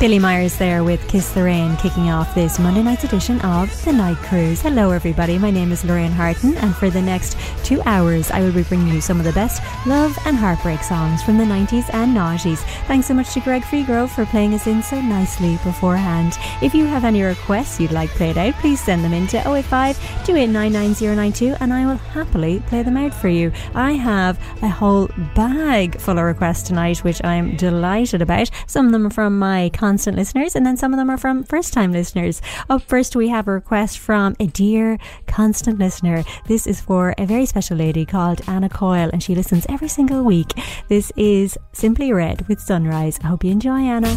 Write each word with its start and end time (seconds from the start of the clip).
Billie 0.00 0.18
Myers 0.18 0.56
there 0.56 0.82
with 0.82 1.06
Kiss 1.08 1.30
the 1.32 1.42
Rain 1.42 1.76
kicking 1.76 2.08
off 2.08 2.34
this 2.34 2.58
Monday 2.58 2.82
night's 2.82 3.04
edition 3.04 3.38
of 3.42 3.84
The 3.84 3.92
Night 3.92 4.16
Cruise. 4.16 4.62
Hello, 4.62 4.92
everybody. 4.92 5.36
My 5.36 5.50
name 5.50 5.72
is 5.72 5.84
Lorraine 5.84 6.10
Harton, 6.10 6.56
and 6.56 6.74
for 6.74 6.88
the 6.88 7.02
next 7.02 7.36
two 7.64 7.82
hours, 7.82 8.30
I 8.30 8.40
will 8.40 8.50
be 8.50 8.62
bringing 8.62 8.94
you 8.94 9.02
some 9.02 9.18
of 9.18 9.26
the 9.26 9.32
best 9.34 9.62
love 9.86 10.16
and 10.24 10.38
heartbreak 10.38 10.82
songs 10.82 11.22
from 11.22 11.36
the 11.36 11.44
90s 11.44 11.92
and 11.92 12.16
noughties. 12.16 12.60
Thanks 12.86 13.08
so 13.08 13.14
much 13.14 13.34
to 13.34 13.40
Greg 13.40 13.60
Freegrove 13.60 14.08
for 14.08 14.24
playing 14.24 14.54
us 14.54 14.66
in 14.66 14.82
so 14.82 14.98
nicely 15.02 15.58
beforehand. 15.64 16.38
If 16.62 16.74
you 16.74 16.86
have 16.86 17.04
any 17.04 17.22
requests 17.22 17.78
you'd 17.78 17.92
like 17.92 18.08
played 18.08 18.38
out, 18.38 18.54
please 18.54 18.82
send 18.82 19.04
them 19.04 19.12
in 19.12 19.26
to 19.28 19.38
085 19.46 19.98
2899092 19.98 21.58
and 21.60 21.74
I 21.74 21.84
will 21.84 21.98
happily 21.98 22.60
play 22.68 22.82
them 22.82 22.96
out 22.96 23.12
for 23.12 23.28
you. 23.28 23.52
I 23.74 23.92
have 23.92 24.38
a 24.62 24.68
whole 24.68 25.08
bag 25.34 26.00
full 26.00 26.18
of 26.18 26.24
requests 26.24 26.62
tonight, 26.62 27.04
which 27.04 27.22
I'm 27.22 27.54
delighted 27.56 28.22
about. 28.22 28.50
Some 28.66 28.86
of 28.86 28.92
them 28.92 29.06
are 29.06 29.10
from 29.10 29.38
my 29.38 29.68
constant 29.90 30.16
listeners, 30.16 30.54
and 30.54 30.64
then 30.64 30.76
some 30.76 30.92
of 30.94 30.98
them 30.98 31.10
are 31.10 31.18
from 31.18 31.42
first 31.42 31.72
time 31.72 31.90
listeners. 31.90 32.40
Up 32.68 32.80
first, 32.80 33.16
we 33.16 33.28
have 33.28 33.48
a 33.48 33.50
request 33.50 33.98
from 33.98 34.36
a 34.38 34.46
dear 34.46 34.98
constant 35.26 35.80
listener. 35.80 36.22
This 36.46 36.64
is 36.64 36.80
for 36.80 37.12
a 37.18 37.26
very 37.26 37.44
special 37.44 37.76
lady 37.76 38.06
called 38.06 38.40
Anna 38.46 38.68
Coyle, 38.68 39.10
and 39.12 39.20
she 39.20 39.34
listens 39.34 39.66
every 39.68 39.88
single 39.88 40.22
week. 40.22 40.52
This 40.86 41.10
is 41.16 41.58
Simply 41.72 42.12
Red 42.12 42.46
with 42.46 42.60
Sunrise. 42.60 43.18
I 43.24 43.26
hope 43.26 43.42
you 43.42 43.50
enjoy, 43.50 43.80
Anna. 43.80 44.14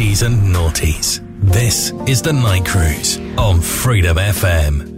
90s 0.00 0.22
and 0.24 0.54
noughties. 0.54 1.20
This 1.42 1.92
is 2.08 2.22
The 2.22 2.32
Night 2.32 2.64
Cruise 2.64 3.18
on 3.36 3.60
Freedom 3.60 4.16
FM. 4.16 4.89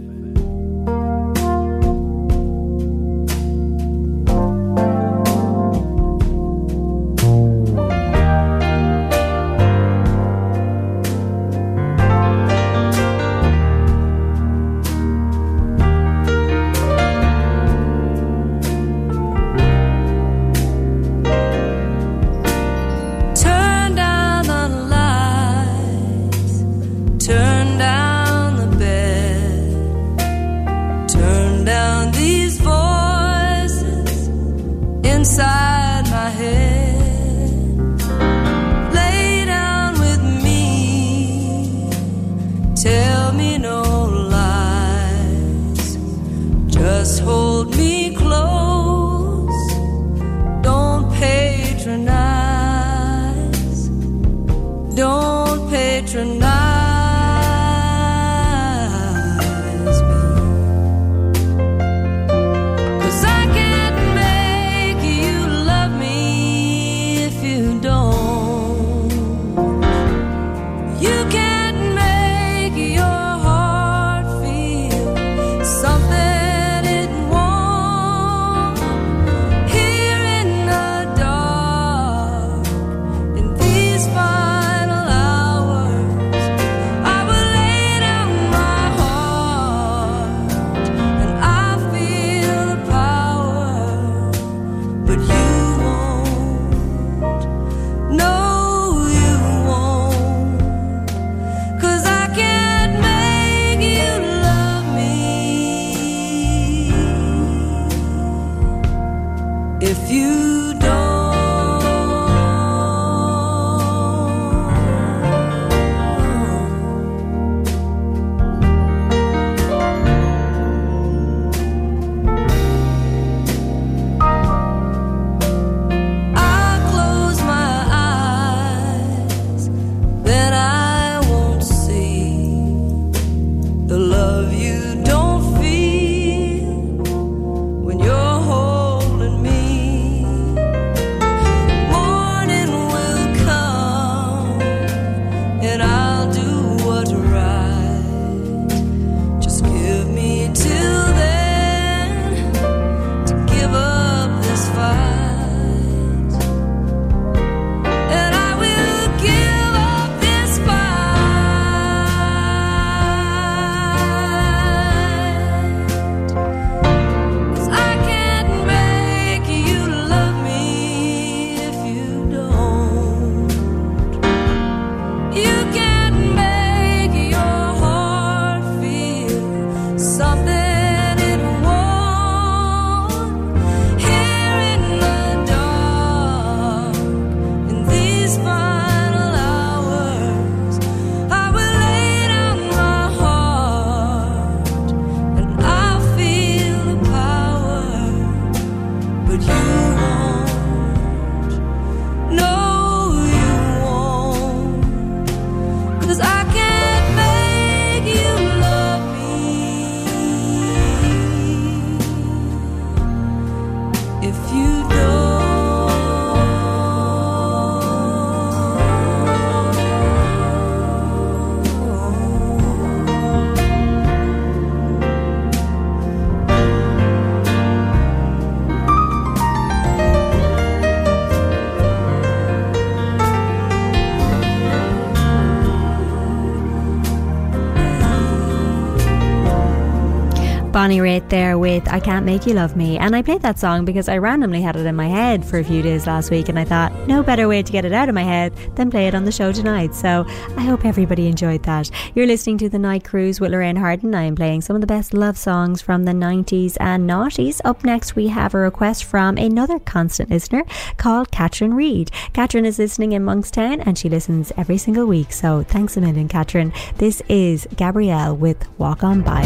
Bonnie 240.83 240.97
Raitt 240.97 241.29
there 241.29 241.57
with 241.57 241.87
I 241.87 242.01
Can't 242.01 242.25
Make 242.25 242.45
You 242.45 242.55
Love 242.55 242.75
Me. 242.75 242.97
And 242.97 243.15
I 243.15 243.21
played 243.21 243.41
that 243.43 243.57
song 243.57 243.85
because 243.85 244.09
I 244.09 244.17
randomly 244.17 244.61
had 244.61 244.75
it 244.75 244.85
in 244.85 244.97
my 244.97 245.07
head 245.07 245.45
for 245.45 245.57
a 245.57 245.63
few 245.63 245.81
days 245.81 246.05
last 246.05 246.29
week 246.29 246.49
and 246.49 246.59
I 246.59 246.65
thought, 246.65 246.91
no 247.07 247.23
better 247.23 247.47
way 247.47 247.63
to 247.63 247.71
get 247.71 247.85
it 247.85 247.93
out 247.93 248.09
of 248.09 248.15
my 248.15 248.23
head 248.23 248.53
than 248.75 248.91
play 248.91 249.07
it 249.07 249.15
on 249.15 249.23
the 249.23 249.31
show 249.31 249.53
tonight. 249.53 249.95
So 249.95 250.25
I 250.57 250.63
hope 250.63 250.83
everybody 250.83 251.27
enjoyed 251.27 251.63
that. 251.63 251.89
You're 252.15 252.27
listening 252.27 252.57
to 252.57 252.67
The 252.67 252.79
Night 252.79 253.05
Cruise 253.05 253.39
with 253.39 253.51
Lorraine 253.51 253.77
Harton. 253.77 254.13
I 254.13 254.23
am 254.23 254.35
playing 254.35 254.59
some 254.59 254.75
of 254.75 254.81
the 254.81 254.87
best 254.87 255.13
love 255.13 255.37
songs 255.37 255.81
from 255.81 256.03
the 256.03 256.11
90s 256.11 256.75
and 256.81 257.09
noughties. 257.09 257.61
Up 257.63 257.85
next, 257.85 258.17
we 258.17 258.27
have 258.27 258.53
a 258.53 258.57
request 258.57 259.05
from 259.05 259.37
another 259.37 259.79
constant 259.79 260.31
listener 260.31 260.65
called 260.97 261.31
Catherine 261.31 261.75
Reed. 261.75 262.11
Catherine 262.33 262.65
is 262.65 262.77
listening 262.77 263.13
in 263.13 263.23
Monkstown 263.23 263.81
and 263.85 263.97
she 263.97 264.09
listens 264.09 264.51
every 264.57 264.77
single 264.77 265.05
week. 265.05 265.31
So 265.31 265.63
thanks 265.63 265.95
a 265.95 266.01
million, 266.01 266.27
Catherine. 266.27 266.73
This 266.97 267.21
is 267.29 267.69
Gabrielle 267.77 268.35
with 268.35 268.67
Walk 268.77 269.01
On 269.01 269.21
By. 269.21 269.43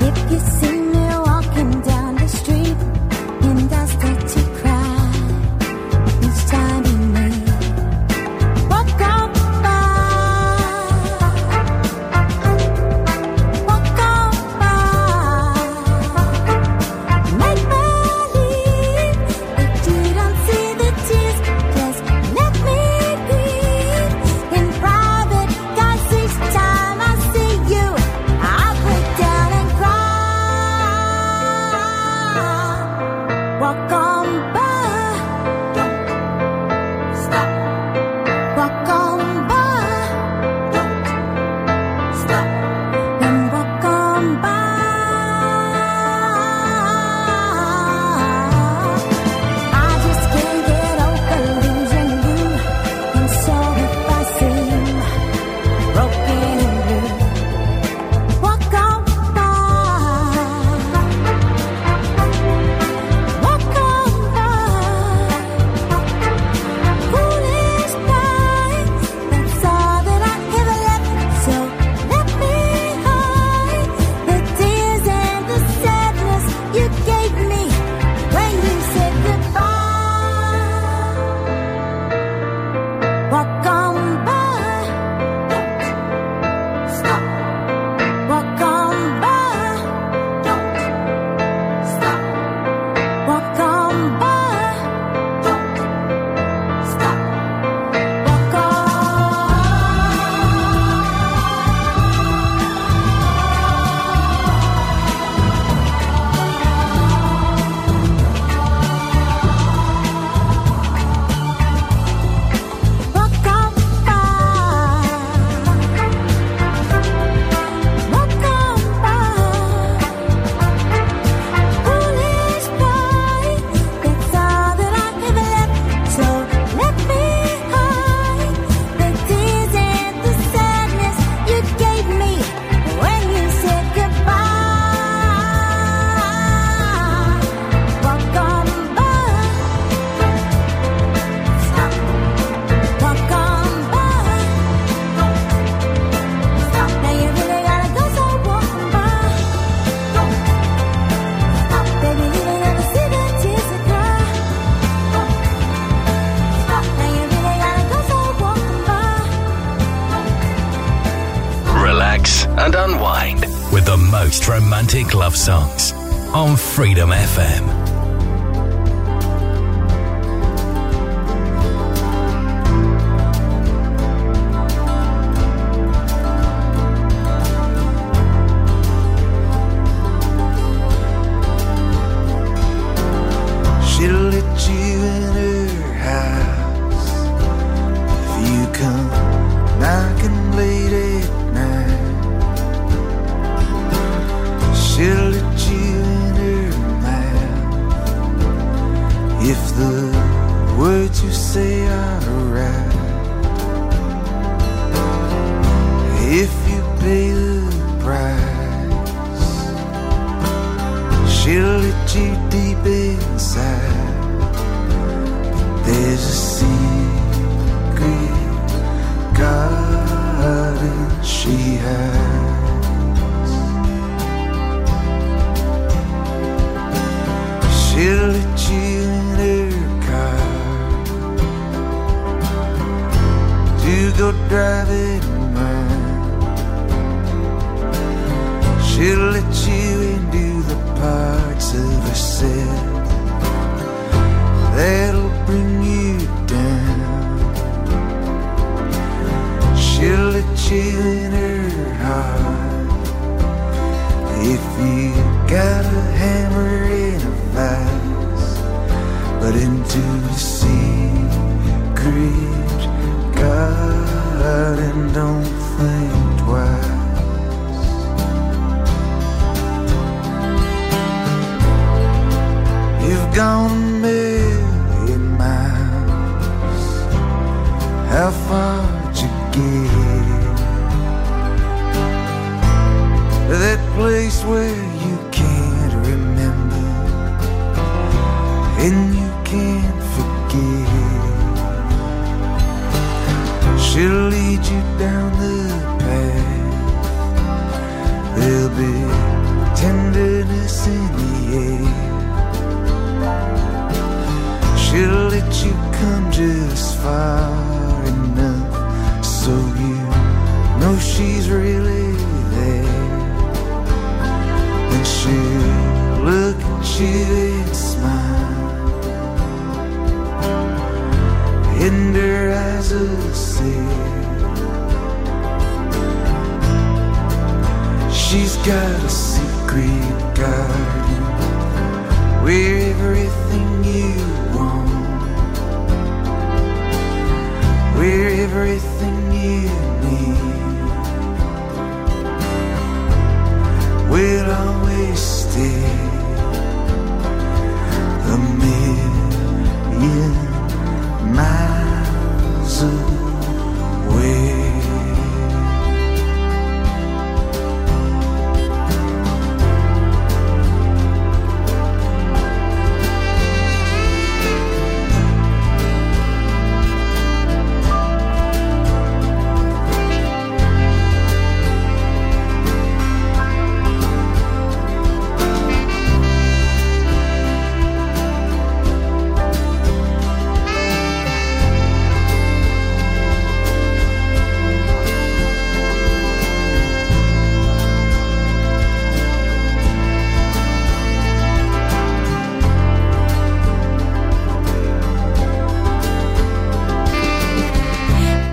If 0.00 0.30
you 0.30 0.40
see 0.40 0.69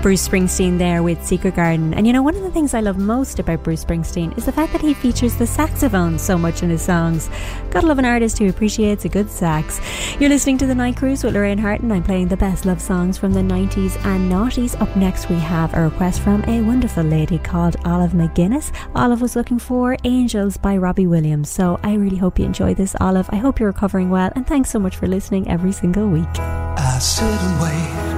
Bruce 0.02 0.28
Springsteen 0.28 0.78
there 0.78 1.02
with 1.02 1.24
Secret 1.24 1.56
Garden. 1.56 1.92
And 1.92 2.06
you 2.06 2.12
know, 2.12 2.22
one 2.22 2.36
of 2.36 2.42
the 2.42 2.52
things 2.52 2.72
I 2.72 2.80
love 2.80 2.98
most 2.98 3.40
about 3.40 3.64
Bruce 3.64 3.84
Springsteen 3.84 4.36
is 4.38 4.44
the 4.44 4.52
fact 4.52 4.72
that 4.72 4.80
he 4.80 4.94
features 4.94 5.36
the 5.36 5.46
saxophone 5.46 6.20
so 6.20 6.38
much 6.38 6.62
in 6.62 6.70
his 6.70 6.82
songs. 6.82 7.28
Gotta 7.70 7.88
love 7.88 7.98
an 7.98 8.04
artist 8.04 8.38
who 8.38 8.48
appreciates 8.48 9.04
a 9.04 9.08
good 9.08 9.28
sax. 9.28 9.80
You're 10.20 10.28
listening 10.28 10.56
to 10.58 10.66
The 10.66 10.74
Night 10.74 10.96
Cruise 10.96 11.24
with 11.24 11.34
Lorraine 11.34 11.58
Harton. 11.58 11.90
I'm 11.90 12.04
playing 12.04 12.28
the 12.28 12.36
best 12.36 12.64
love 12.64 12.80
songs 12.80 13.18
from 13.18 13.32
the 13.32 13.40
90s 13.40 13.96
and 14.04 14.30
noughties. 14.30 14.80
Up 14.80 14.94
next, 14.96 15.28
we 15.28 15.36
have 15.36 15.74
a 15.74 15.82
request 15.82 16.20
from 16.20 16.44
a 16.44 16.62
wonderful 16.62 17.02
lady 17.02 17.38
called 17.38 17.76
Olive 17.84 18.12
McGuinness. 18.12 18.72
Olive 18.94 19.20
was 19.20 19.34
looking 19.34 19.58
for 19.58 19.96
Angels 20.04 20.56
by 20.56 20.76
Robbie 20.76 21.08
Williams. 21.08 21.50
So 21.50 21.80
I 21.82 21.94
really 21.94 22.18
hope 22.18 22.38
you 22.38 22.44
enjoy 22.44 22.74
this, 22.74 22.94
Olive. 23.00 23.28
I 23.30 23.36
hope 23.36 23.58
you're 23.58 23.70
recovering 23.70 24.10
well, 24.10 24.30
and 24.36 24.46
thanks 24.46 24.70
so 24.70 24.78
much 24.78 24.94
for 24.94 25.08
listening 25.08 25.48
every 25.48 25.72
single 25.72 26.08
week. 26.08 26.28
I 26.36 26.98
sit 27.00 27.24
and 27.24 27.60
wait 27.60 28.17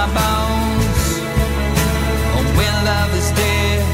my 0.00 0.06
bones. 0.06 1.02
Oh, 2.36 2.44
when 2.56 2.74
love 2.90 3.12
is 3.20 3.30
dead, 3.32 3.84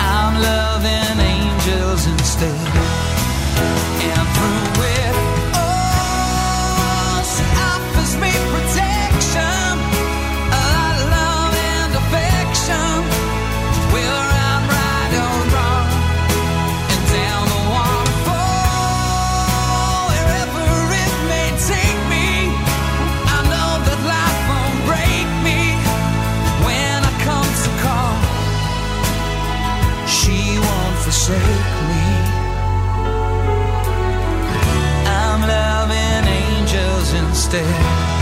I'm 0.00 0.34
loving 0.40 1.16
angels 1.20 2.06
instead. 2.06 3.03
Angels 37.54 38.13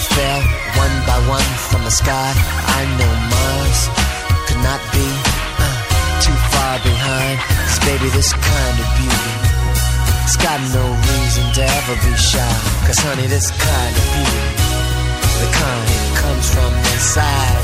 fell 0.00 0.40
one 0.80 0.94
by 1.06 1.18
one 1.28 1.44
from 1.68 1.84
the 1.84 1.90
sky. 1.90 2.32
I 2.78 2.80
know 2.96 3.12
Mars 3.28 3.80
could 4.48 4.62
not 4.64 4.80
be 4.92 5.04
uh, 5.60 5.76
too 6.24 6.32
far 6.52 6.78
behind. 6.80 7.38
'Cause 7.40 7.78
baby, 7.84 8.08
this 8.10 8.32
kind 8.32 8.76
of 8.80 8.88
beauty, 8.96 9.32
it's 10.24 10.36
got 10.36 10.60
no 10.72 10.84
reason 11.12 11.44
to 11.56 11.62
ever 11.78 11.94
be 12.04 12.16
shy. 12.16 12.54
Cause 12.86 12.98
honey, 13.04 13.26
this 13.26 13.50
kind 13.50 13.94
of 14.00 14.04
beauty, 14.14 14.44
the 15.40 15.48
kind 15.60 15.84
that 15.88 16.16
comes 16.22 16.46
from 16.54 16.72
inside. 16.92 17.60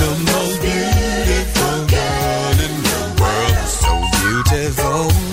The 0.00 0.10
most 0.30 0.56
beautiful 0.62 1.76
girl 1.90 2.56
in 2.66 2.74
the 2.86 3.00
world. 3.20 3.68
So 3.82 3.92
beautiful. 4.22 5.29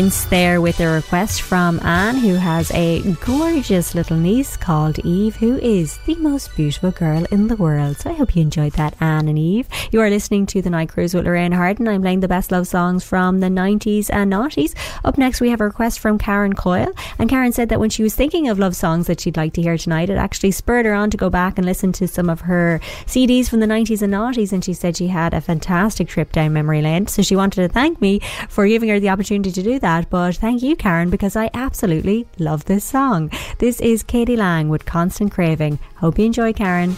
Prince 0.00 0.19
there 0.30 0.60
with 0.60 0.78
a 0.78 0.86
request 0.86 1.42
from 1.42 1.80
Anne, 1.80 2.16
who 2.16 2.36
has 2.36 2.70
a 2.70 3.02
gorgeous 3.14 3.96
little 3.96 4.16
niece 4.16 4.56
called 4.56 5.00
Eve, 5.00 5.34
who 5.34 5.58
is 5.58 5.98
the 6.06 6.14
most 6.14 6.54
beautiful 6.54 6.92
girl 6.92 7.26
in 7.32 7.48
the 7.48 7.56
world. 7.56 7.96
So 7.96 8.10
I 8.10 8.12
hope 8.12 8.36
you 8.36 8.42
enjoyed 8.42 8.74
that, 8.74 8.94
Anne 9.00 9.26
and 9.26 9.36
Eve. 9.36 9.68
You 9.90 10.00
are 10.00 10.08
listening 10.08 10.46
to 10.46 10.62
The 10.62 10.70
Night 10.70 10.88
Cruise 10.88 11.14
with 11.14 11.24
Lorraine 11.24 11.50
Harton. 11.50 11.88
I'm 11.88 12.00
playing 12.00 12.20
the 12.20 12.28
best 12.28 12.52
love 12.52 12.68
songs 12.68 13.02
from 13.02 13.40
the 13.40 13.48
90s 13.48 14.08
and 14.08 14.32
noughties. 14.32 14.76
Up 15.04 15.18
next, 15.18 15.40
we 15.40 15.50
have 15.50 15.60
a 15.60 15.64
request 15.64 15.98
from 15.98 16.16
Karen 16.16 16.54
Coyle. 16.54 16.92
And 17.18 17.28
Karen 17.28 17.50
said 17.50 17.68
that 17.70 17.80
when 17.80 17.90
she 17.90 18.04
was 18.04 18.14
thinking 18.14 18.48
of 18.48 18.60
love 18.60 18.76
songs 18.76 19.08
that 19.08 19.20
she'd 19.20 19.36
like 19.36 19.54
to 19.54 19.62
hear 19.62 19.76
tonight, 19.76 20.10
it 20.10 20.16
actually 20.16 20.52
spurred 20.52 20.86
her 20.86 20.94
on 20.94 21.10
to 21.10 21.16
go 21.16 21.28
back 21.28 21.58
and 21.58 21.66
listen 21.66 21.90
to 21.94 22.06
some 22.06 22.30
of 22.30 22.42
her 22.42 22.80
CDs 23.06 23.48
from 23.48 23.58
the 23.58 23.66
90s 23.66 24.00
and 24.00 24.14
noughties. 24.14 24.52
And 24.52 24.64
she 24.64 24.74
said 24.74 24.96
she 24.96 25.08
had 25.08 25.34
a 25.34 25.40
fantastic 25.40 26.06
trip 26.06 26.30
down 26.30 26.52
memory 26.52 26.82
lane. 26.82 27.08
So 27.08 27.20
she 27.22 27.34
wanted 27.34 27.66
to 27.66 27.68
thank 27.68 28.00
me 28.00 28.20
for 28.48 28.68
giving 28.68 28.90
her 28.90 29.00
the 29.00 29.08
opportunity 29.08 29.50
to 29.50 29.62
do 29.62 29.80
that. 29.80 30.08
But 30.08 30.19
thank 30.38 30.62
you, 30.62 30.76
Karen, 30.76 31.10
because 31.10 31.36
I 31.36 31.50
absolutely 31.54 32.26
love 32.38 32.64
this 32.66 32.84
song. 32.84 33.30
This 33.58 33.80
is 33.80 34.02
k.d. 34.02 34.36
lang 34.36 34.68
with 34.68 34.84
Constant 34.84 35.32
Craving. 35.32 35.78
Hope 35.96 36.18
you 36.18 36.26
enjoy, 36.26 36.52
Karen. 36.52 36.96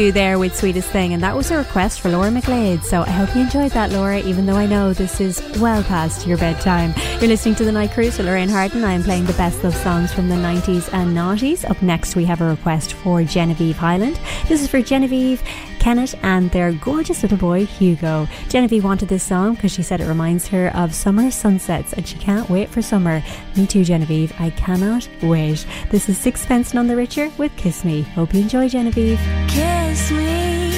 to 0.00 0.12
there 0.12 0.38
with 0.38 0.56
Sweetest 0.56 0.88
Thing, 0.88 1.12
and 1.12 1.22
that 1.22 1.36
was 1.36 1.50
a 1.50 1.58
request 1.58 2.00
for 2.00 2.08
Laura 2.08 2.30
McLeod. 2.30 2.82
So 2.84 3.02
I 3.02 3.10
hope 3.10 3.34
you 3.34 3.42
enjoyed 3.42 3.72
that, 3.72 3.92
Laura, 3.92 4.18
even 4.20 4.46
though 4.46 4.54
I 4.54 4.64
know 4.64 4.94
this 4.94 5.20
is 5.20 5.42
well 5.60 5.82
past 5.82 6.26
your 6.26 6.38
bedtime. 6.38 6.94
You're 7.18 7.28
listening 7.28 7.54
to 7.56 7.64
The 7.64 7.72
Night 7.72 7.90
Cruise 7.90 8.16
with 8.16 8.26
Lorraine 8.26 8.48
Harton. 8.48 8.82
I 8.82 8.94
am 8.94 9.02
playing 9.02 9.26
the 9.26 9.34
best 9.34 9.62
of 9.62 9.74
songs 9.74 10.10
from 10.10 10.30
the 10.30 10.36
90s 10.36 10.90
and 10.94 11.14
noughties. 11.14 11.68
Up 11.68 11.82
next, 11.82 12.16
we 12.16 12.24
have 12.24 12.40
a 12.40 12.48
request 12.48 12.94
for 12.94 13.22
Genevieve 13.24 13.76
Highland. 13.76 14.18
This 14.48 14.62
is 14.62 14.68
for 14.68 14.80
Genevieve. 14.80 15.42
Kenneth 15.80 16.14
and 16.22 16.50
their 16.50 16.72
gorgeous 16.72 17.22
little 17.22 17.38
boy 17.38 17.64
Hugo. 17.64 18.28
Genevieve 18.48 18.84
wanted 18.84 19.08
this 19.08 19.24
song 19.24 19.54
because 19.54 19.72
she 19.72 19.82
said 19.82 20.00
it 20.00 20.06
reminds 20.06 20.46
her 20.48 20.68
of 20.76 20.94
summer 20.94 21.30
sunsets 21.30 21.94
and 21.94 22.06
she 22.06 22.18
can't 22.18 22.48
wait 22.48 22.68
for 22.68 22.82
summer. 22.82 23.22
Me 23.56 23.66
too, 23.66 23.82
Genevieve. 23.82 24.32
I 24.38 24.50
cannot 24.50 25.08
wait. 25.22 25.66
This 25.90 26.08
is 26.08 26.18
Sixpence 26.18 26.74
None 26.74 26.86
the 26.86 26.96
Richer 26.96 27.32
with 27.38 27.56
Kiss 27.56 27.84
Me. 27.84 28.02
Hope 28.02 28.34
you 28.34 28.42
enjoy, 28.42 28.68
Genevieve. 28.68 29.18
Kiss 29.48 30.10
me 30.12 30.76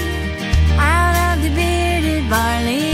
out 0.78 1.36
of 1.36 1.42
the 1.42 1.50
bearded 1.50 2.30
barley. 2.30 2.91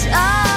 Cause 0.00 0.08
I 0.14 0.49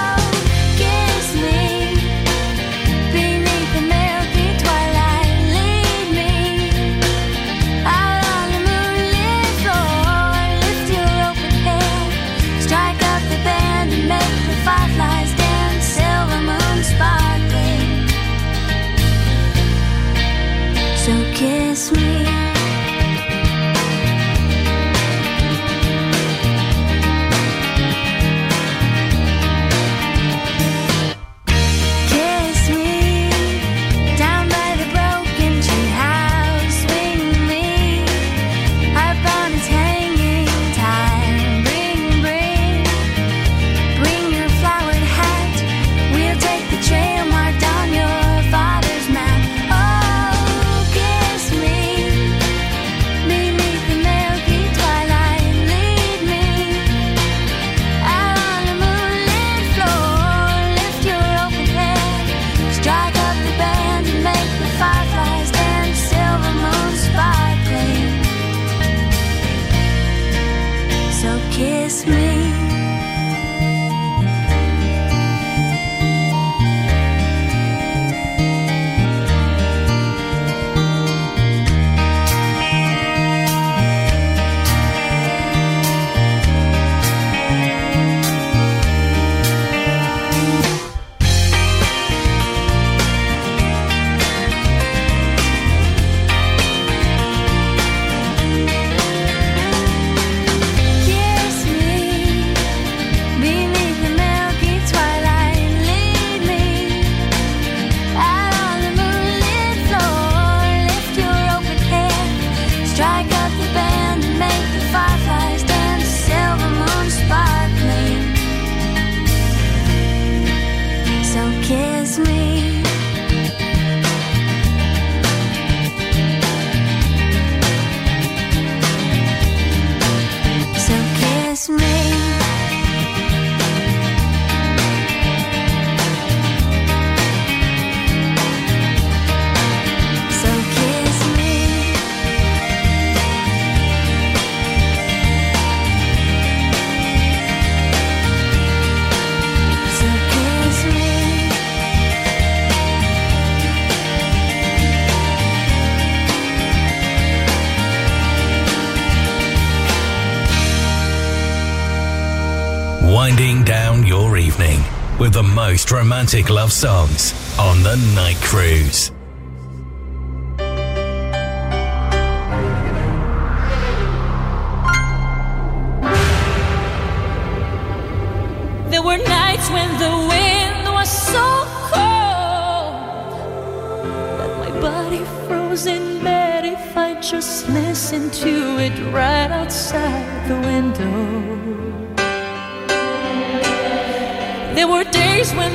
romantic 165.93 166.49
love 166.49 166.73
songs 166.73 167.33
on 167.59 167.83
the 167.83 167.95
night 168.15 168.37
cruise. 168.37 169.12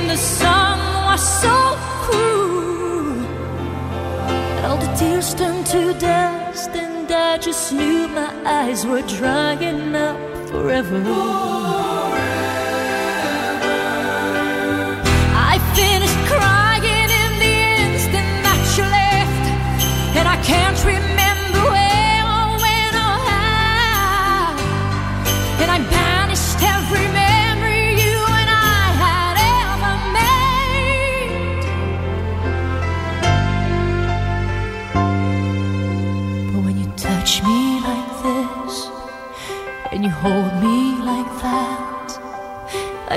the 0.08 0.16
sun 0.16 0.78
was 1.04 1.22
so 1.42 1.76
cruel. 2.04 3.20
All 4.64 4.78
the 4.78 4.90
tears 4.98 5.34
turned 5.34 5.66
to 5.66 5.92
dust 5.98 6.70
And 6.70 7.10
I 7.12 7.36
just 7.36 7.72
knew 7.72 8.08
my 8.08 8.30
eyes 8.44 8.86
were 8.86 9.02
drying 9.02 9.94
up 9.94 10.18
forever. 10.48 11.02
I 15.50 15.54
finished 15.76 16.20
crying 16.32 17.10
in 17.24 17.32
the 17.44 17.56
instant 17.84 18.30
that 18.46 18.60
you 18.76 18.84
left 18.98 19.44
And 20.18 20.26
I 20.26 20.36
can't 20.42 20.78
remember 20.84 21.07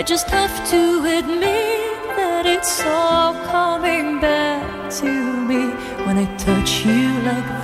I 0.02 0.04
just 0.04 0.32
have 0.32 0.68
to 0.72 1.06
admit 1.20 2.18
that 2.18 2.48
it's 2.48 2.82
all 2.88 3.36
coming 3.46 4.20
back 4.20 4.90
to 4.94 5.12
me 5.48 5.70
when 6.08 6.18
I 6.18 6.26
touch 6.38 6.84
you 6.84 7.22
like 7.22 7.61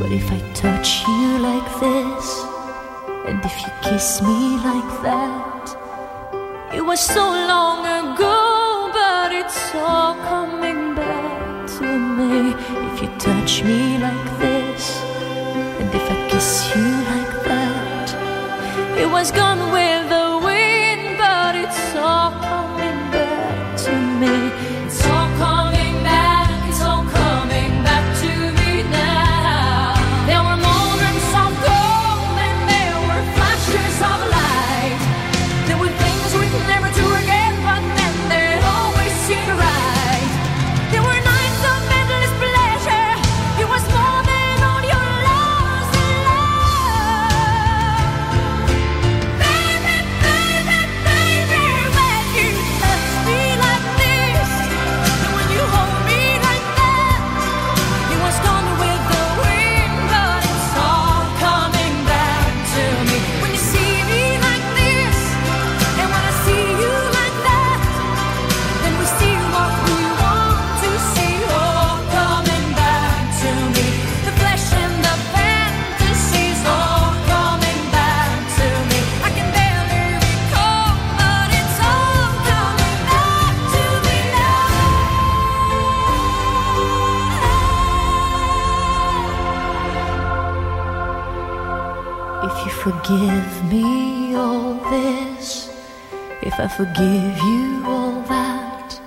But 0.00 0.10
if 0.12 0.26
I 0.30 0.40
touch 0.54 1.02
you 1.06 1.38
like 1.38 1.68
this, 1.80 2.26
and 3.26 3.44
if 3.44 3.54
you 3.62 3.70
kiss 3.82 4.22
me 4.22 4.56
like 4.68 4.92
that, 5.02 5.76
it 6.74 6.84
was 6.84 7.00
so 7.00 7.24
long 7.52 7.80
ago, 7.98 8.90
but 8.92 9.32
it's 9.32 9.74
all 9.74 10.14
coming 10.32 10.94
back 10.94 11.66
to 11.78 11.86
me. 12.16 12.54
If 12.88 13.02
you 13.02 13.08
touch 13.18 13.62
me 13.64 13.98
like 13.98 14.28
this, 14.38 14.82
and 15.80 15.88
if 15.94 16.04
I 16.10 16.28
kiss 16.30 16.50
you 16.74 16.88
like 17.12 17.34
that, 17.50 18.08
it 18.98 19.08
was 19.10 19.30
gone 19.30 19.72
with 19.72 20.08
the 20.08 20.27
forgive 93.08 93.64
me 93.72 94.34
all 94.34 94.74
this 94.90 95.68
if 96.42 96.52
I 96.60 96.68
forgive 96.68 97.38
you 97.38 97.82
all 97.86 98.20
that. 98.28 99.00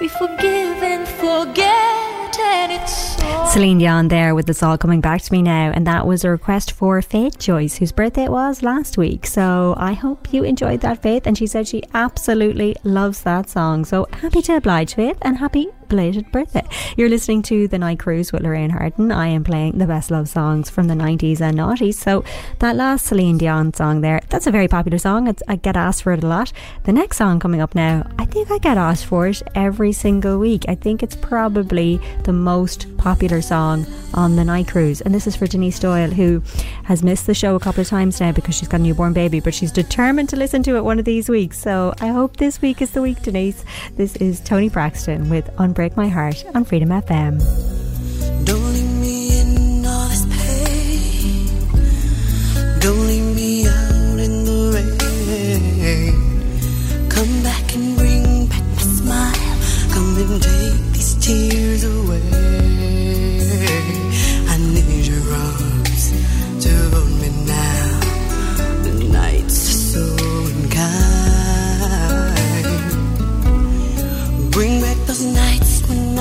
We 0.00 0.08
forgive 0.08 0.82
and 0.82 1.06
forget, 1.06 2.38
and 2.40 2.72
it's 2.72 3.16
Celine 3.52 3.78
Dion 3.78 4.08
there 4.08 4.34
with 4.34 4.46
this 4.46 4.64
all 4.64 4.76
coming 4.76 5.00
back 5.00 5.22
to 5.22 5.32
me 5.32 5.42
now, 5.42 5.70
and 5.70 5.86
that 5.86 6.08
was 6.08 6.24
a 6.24 6.30
request 6.30 6.72
for 6.72 7.00
Faith 7.00 7.38
Joyce, 7.38 7.76
whose 7.76 7.92
birthday 7.92 8.24
it 8.24 8.32
was 8.32 8.64
last 8.64 8.98
week. 8.98 9.26
So 9.26 9.76
I 9.78 9.92
hope 9.92 10.32
you 10.32 10.42
enjoyed 10.42 10.80
that, 10.80 11.00
Faith, 11.00 11.24
and 11.24 11.38
she 11.38 11.46
said 11.46 11.68
she 11.68 11.84
absolutely 11.94 12.74
loves 12.82 13.22
that 13.22 13.48
song. 13.48 13.84
So 13.84 14.08
happy 14.12 14.42
to 14.42 14.56
oblige, 14.56 14.94
Faith, 14.94 15.18
and 15.22 15.38
happy 15.38 15.68
belated 15.88 16.30
birthday. 16.30 16.66
You're 16.96 17.08
listening 17.08 17.42
to 17.42 17.68
The 17.68 17.78
Night 17.78 17.98
Cruise 17.98 18.32
with 18.32 18.42
Lorraine 18.42 18.70
Harton. 18.70 19.10
I 19.10 19.28
am 19.28 19.44
playing 19.44 19.78
the 19.78 19.86
best 19.86 20.10
love 20.10 20.28
songs 20.28 20.70
from 20.70 20.88
the 20.88 20.94
90s 20.94 21.40
and 21.40 21.56
noughties. 21.56 21.94
So 21.94 22.24
that 22.58 22.76
last 22.76 23.06
Celine 23.06 23.38
Dion 23.38 23.72
song 23.74 24.00
there, 24.00 24.20
that's 24.28 24.46
a 24.46 24.50
very 24.50 24.68
popular 24.68 24.98
song. 24.98 25.28
It's, 25.28 25.42
I 25.48 25.56
get 25.56 25.76
asked 25.76 26.02
for 26.02 26.12
it 26.12 26.22
a 26.22 26.26
lot. 26.26 26.52
The 26.84 26.92
next 26.92 27.16
song 27.16 27.40
coming 27.40 27.60
up 27.60 27.74
now, 27.74 28.06
I 28.18 28.26
think 28.26 28.50
I 28.50 28.58
get 28.58 28.76
asked 28.76 29.06
for 29.06 29.26
it 29.26 29.42
every 29.54 29.92
single 29.92 30.38
week. 30.38 30.64
I 30.68 30.74
think 30.74 31.02
it's 31.02 31.16
probably 31.16 32.00
the 32.24 32.32
most 32.32 32.96
popular 32.98 33.40
song 33.40 33.86
on 34.14 34.36
the 34.36 34.44
night 34.44 34.68
cruise. 34.68 35.00
And 35.00 35.14
this 35.14 35.26
is 35.26 35.36
for 35.36 35.46
Denise 35.46 35.78
Doyle, 35.78 36.10
who 36.10 36.42
has 36.84 37.02
missed 37.02 37.26
the 37.26 37.34
show 37.34 37.54
a 37.54 37.60
couple 37.60 37.80
of 37.80 37.88
times 37.88 38.20
now 38.20 38.32
because 38.32 38.54
she's 38.54 38.68
got 38.68 38.80
a 38.80 38.82
newborn 38.82 39.12
baby, 39.12 39.40
but 39.40 39.54
she's 39.54 39.72
determined 39.72 40.28
to 40.30 40.36
listen 40.36 40.62
to 40.64 40.76
it 40.76 40.84
one 40.84 40.98
of 40.98 41.04
these 41.04 41.28
weeks. 41.28 41.58
So 41.58 41.94
I 42.00 42.08
hope 42.08 42.36
this 42.36 42.60
week 42.60 42.82
is 42.82 42.90
the 42.90 43.02
week, 43.02 43.22
Denise. 43.22 43.64
This 43.96 44.16
is 44.16 44.40
Toni 44.40 44.68
Braxton 44.68 45.28
with 45.28 45.48
Unbreak 45.78 45.96
My 45.96 46.08
Heart 46.08 46.44
on 46.56 46.64
Freedom 46.64 46.88
FM. 46.88 47.38
Don't 48.44 48.72
leave 48.74 48.96
me 48.98 49.40
in 49.40 49.86
all 49.86 50.08
this 50.08 50.26
pain. 50.26 51.46
Don't 52.80 53.06
leave 53.06 53.36
me 53.36 53.68
out 53.68 54.18
in 54.18 54.44
the 54.44 54.72
rain. 54.74 54.98
Come 57.08 57.42
back 57.44 57.76
and 57.76 57.96
bring 57.96 58.48
back 58.48 58.64
my 58.74 58.82
smile. 58.82 59.56
Come 59.94 60.16
and 60.18 60.42
take 60.42 60.92
these 60.94 61.14
tears 61.24 61.84
away. 61.84 62.47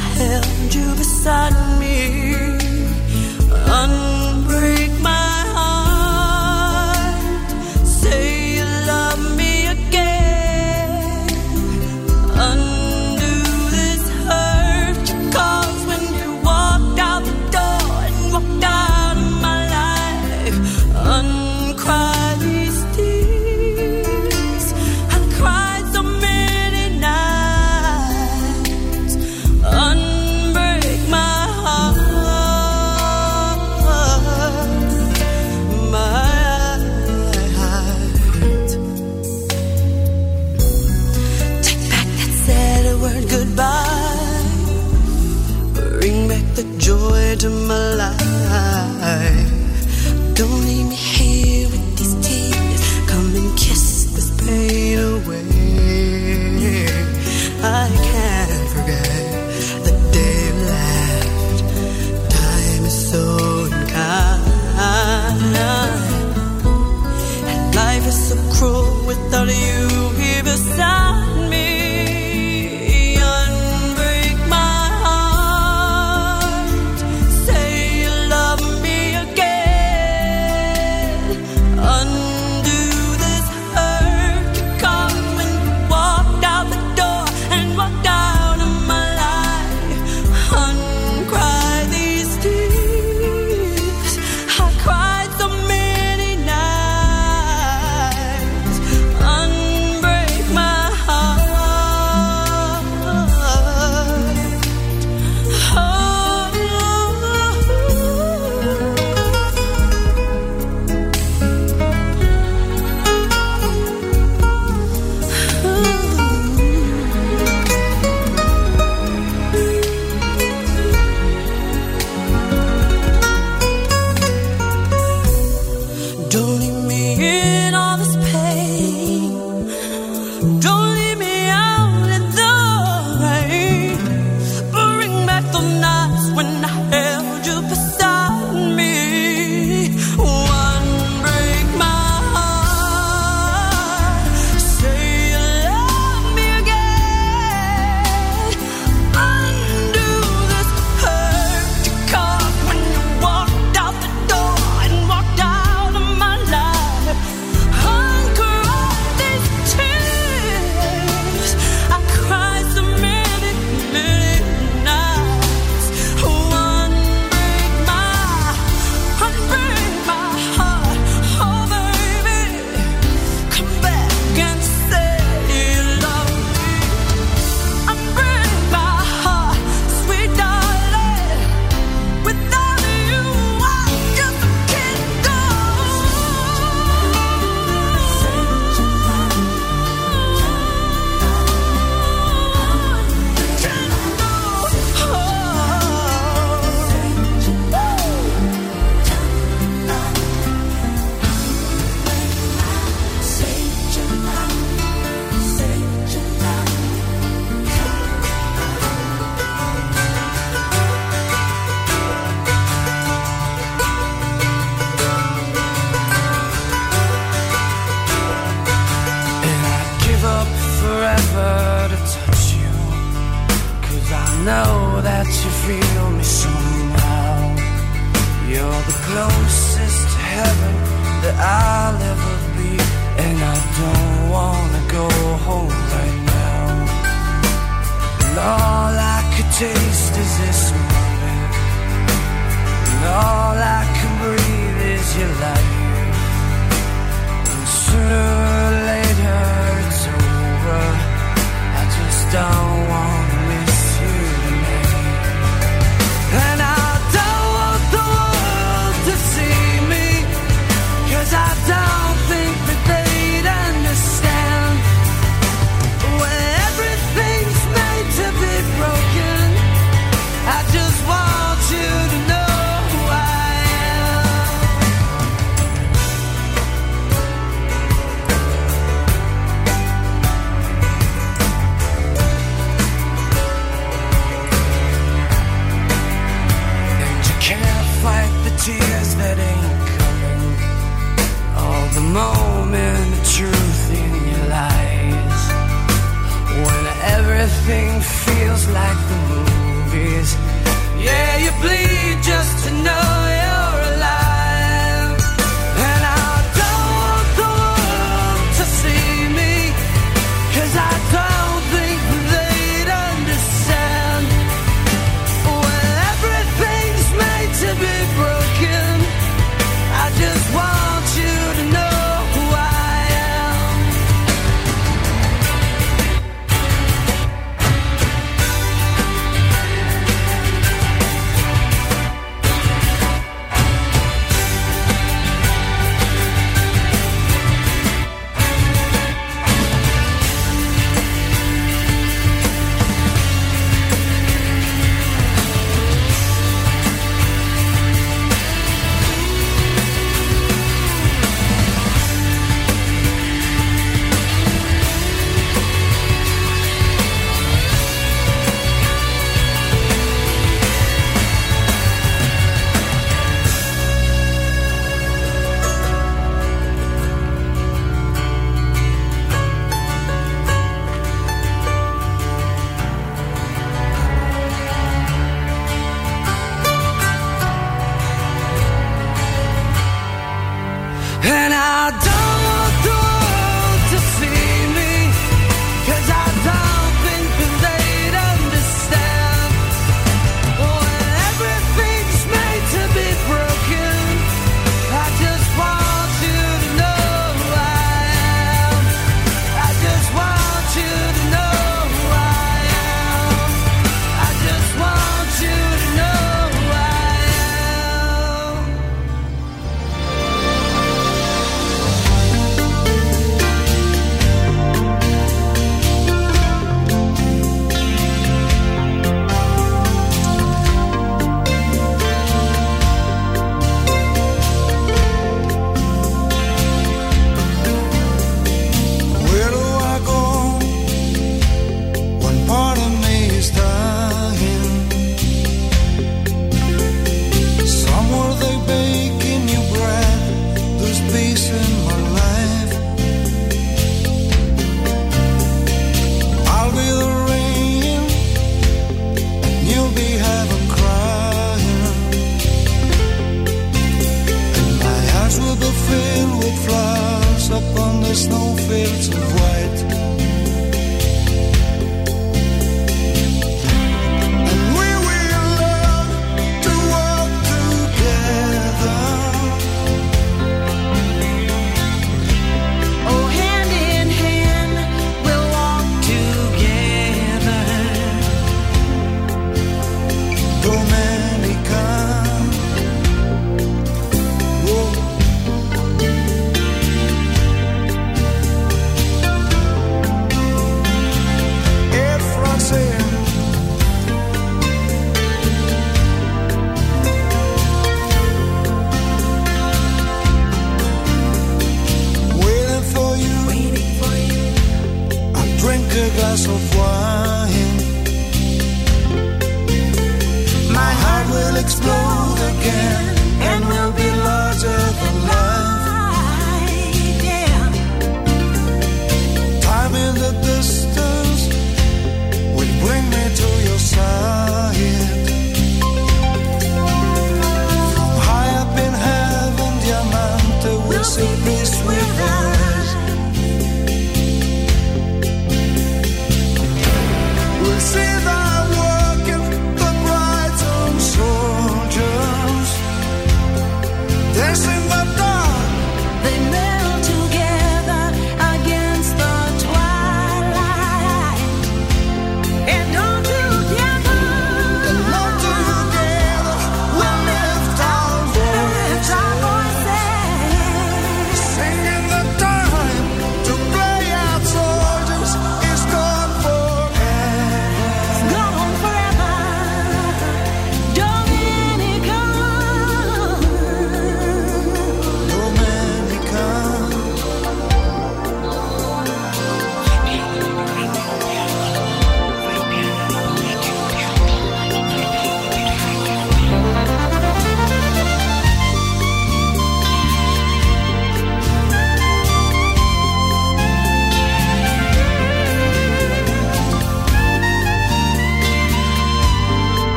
Held 0.00 0.74
you 0.74 0.94
beside 0.96 1.54
me. 1.80 2.58
Unbreak 3.78 4.19
joy 47.30 47.36
to 47.36 47.50
my 47.50 47.94
life. 47.94 49.49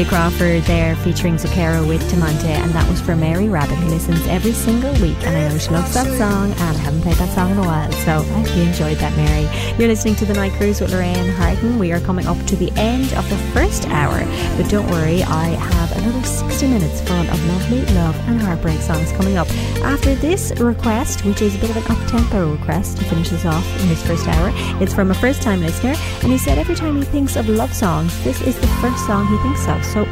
Randy 0.00 0.16
Crawford 0.16 0.62
there 0.62 0.96
featuring 0.96 1.34
Zucchero 1.34 1.86
with 1.86 2.00
Diamante, 2.08 2.48
and 2.48 2.72
that 2.72 2.88
was 2.88 3.02
for 3.02 3.14
Mary 3.14 3.50
Rabbit, 3.50 3.74
who 3.74 3.90
listens 3.90 4.26
every 4.28 4.52
single 4.52 4.94
week. 4.94 5.18
And 5.24 5.36
I 5.36 5.48
know 5.48 5.58
she 5.58 5.68
loves 5.68 5.92
that 5.92 6.06
song, 6.16 6.52
and 6.52 6.76
I 6.76 6.80
haven't 6.80 7.02
played 7.02 7.16
that 7.16 7.28
song 7.34 7.50
in 7.50 7.58
a 7.58 7.62
while, 7.62 7.92
so 7.92 8.20
I 8.20 8.40
hope 8.40 8.56
you 8.56 8.62
enjoyed 8.62 8.96
that, 8.96 9.14
Mary. 9.14 9.42
You're 9.76 9.88
listening 9.88 10.14
to 10.16 10.24
The 10.24 10.32
Night 10.32 10.52
Cruise 10.52 10.80
with 10.80 10.92
Lorraine 10.92 11.28
Harton. 11.28 11.78
We 11.78 11.92
are 11.92 12.00
coming 12.00 12.26
up 12.26 12.38
to 12.46 12.56
the 12.56 12.72
end 12.76 13.12
of 13.12 13.28
the 13.28 13.36
first 13.52 13.88
hour, 13.88 14.24
but 14.56 14.70
don't 14.70 14.90
worry, 14.90 15.22
I 15.22 15.48
have 15.48 15.92
another 15.98 16.26
60 16.26 16.66
minutes 16.66 17.02
full 17.02 17.20
of 17.20 17.46
lovely 17.48 17.84
love 17.94 18.16
and 18.26 18.40
heartbreak 18.40 18.80
songs 18.80 19.12
coming 19.12 19.36
up. 19.36 19.50
After 19.84 20.14
this 20.14 20.50
request, 20.58 21.26
which 21.26 21.42
is 21.42 21.56
a 21.56 21.58
bit 21.58 21.76
of 21.76 21.76
an 21.76 21.94
up 21.94 22.08
tempo 22.08 22.52
request 22.52 22.96
to 22.96 23.04
finish 23.04 23.32
us 23.34 23.44
off 23.44 23.66
in 23.82 23.88
this 23.90 24.06
first 24.06 24.26
hour, 24.26 24.50
it's 24.82 24.94
from 24.94 25.10
a 25.10 25.14
first 25.14 25.42
time 25.42 25.60
listener, 25.60 25.94
and 26.22 26.32
he 26.32 26.38
said 26.38 26.56
every 26.56 26.74
time 26.74 26.96
he 26.96 27.02
thinks 27.02 27.36
of 27.36 27.50
love 27.50 27.74
songs, 27.74 28.24
this 28.24 28.40
is 28.40 28.56
first 28.80 29.06
song 29.06 29.26
he 29.26 29.36
thinks 29.38 29.68
of. 29.68 29.84
So, 29.84 30.04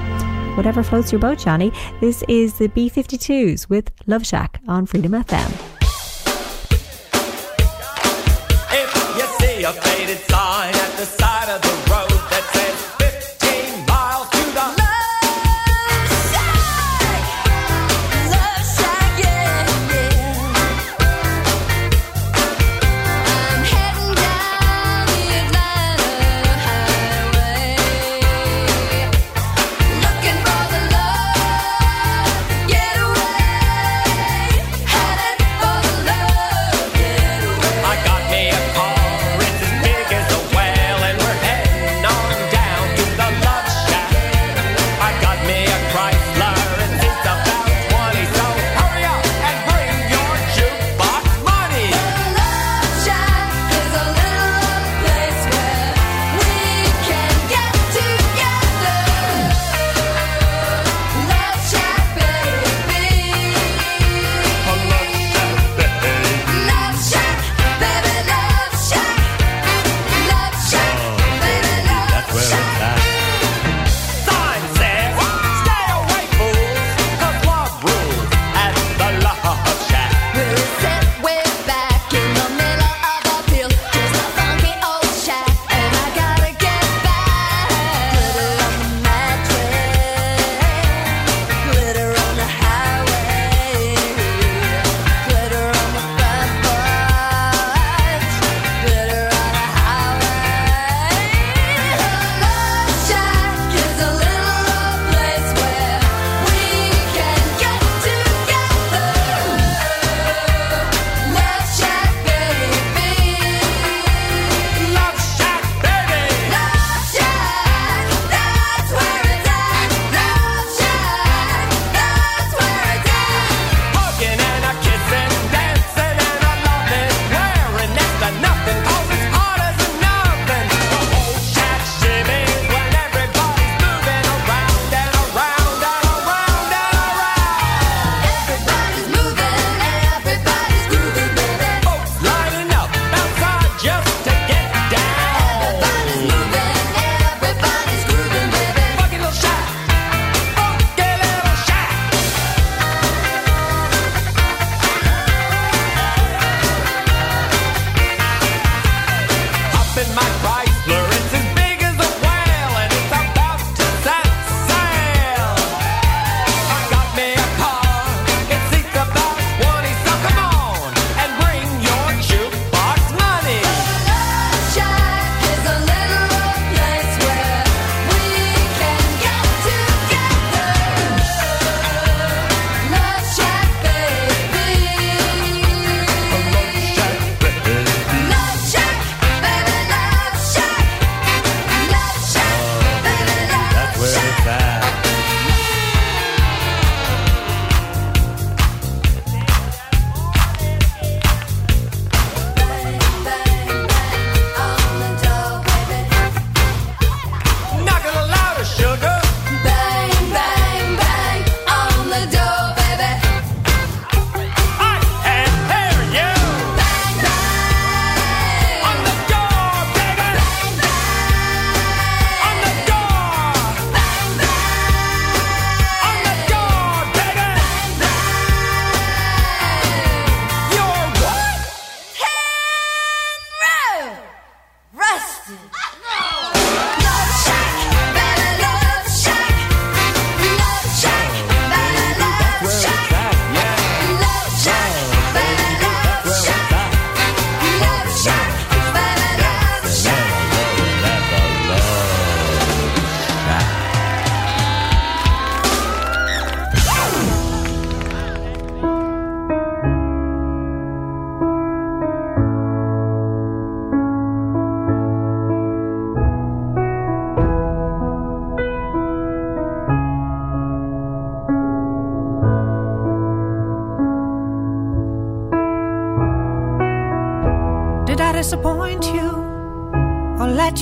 whatever 0.55 0.83
floats 0.83 1.11
your 1.11 1.21
boat, 1.21 1.39
Johnny, 1.39 1.73
this 2.01 2.23
is 2.29 2.59
the 2.59 2.69
B 2.69 2.91
52s 2.91 3.69
with 3.69 3.91
Love 4.07 4.27
Shack 4.27 4.61
on 4.69 4.85
Freedom 4.85 5.12
FM. 5.12 5.68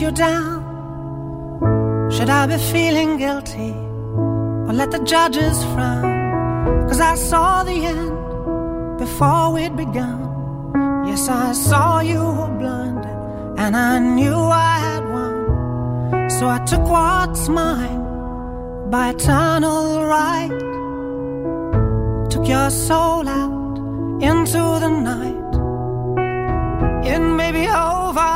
You 0.01 0.11
down? 0.11 0.62
Should 2.11 2.28
I 2.28 2.47
be 2.47 2.59
feeling 2.59 3.16
guilty 3.18 3.72
or 4.66 4.72
let 4.72 4.90
the 4.90 5.03
judges 5.05 5.62
frown? 5.72 6.88
Cause 6.88 7.01
I 7.01 7.14
saw 7.14 7.62
the 7.62 7.78
end 7.94 8.99
before 8.99 9.53
we'd 9.53 9.76
begun. 9.76 10.20
Yes, 11.07 11.28
I 11.28 11.53
saw 11.53 12.01
you 12.01 12.20
were 12.20 12.55
blinded 12.59 13.16
and 13.59 13.76
I 13.76 13.99
knew 13.99 14.36
I 14.36 14.78
had 14.86 15.05
won. 15.14 16.30
So 16.30 16.49
I 16.49 16.59
took 16.64 16.82
what's 16.82 17.49
mine 17.49 18.90
by 18.90 19.11
eternal 19.11 20.05
right. 20.05 20.51
Took 22.30 22.47
your 22.49 22.70
soul 22.70 23.28
out 23.28 23.78
into 24.20 24.62
the 24.84 24.90
night. 25.12 25.36
It 27.07 27.20
may 27.20 27.53
be 27.53 27.66
over, 27.68 28.36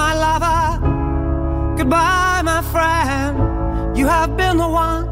my 0.00 0.12
lover. 0.24 0.62
Goodbye, 1.78 2.42
my 2.52 2.60
friend. 2.72 3.32
You 3.98 4.06
have 4.06 4.36
been 4.36 4.56
the 4.58 4.70
one. 4.86 5.04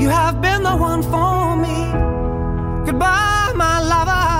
You 0.00 0.08
have 0.08 0.36
been 0.40 0.62
the 0.62 0.76
one 0.90 1.02
for 1.12 1.56
me. 1.64 1.78
Goodbye, 2.86 3.52
my 3.64 3.76
lover. 3.92 4.32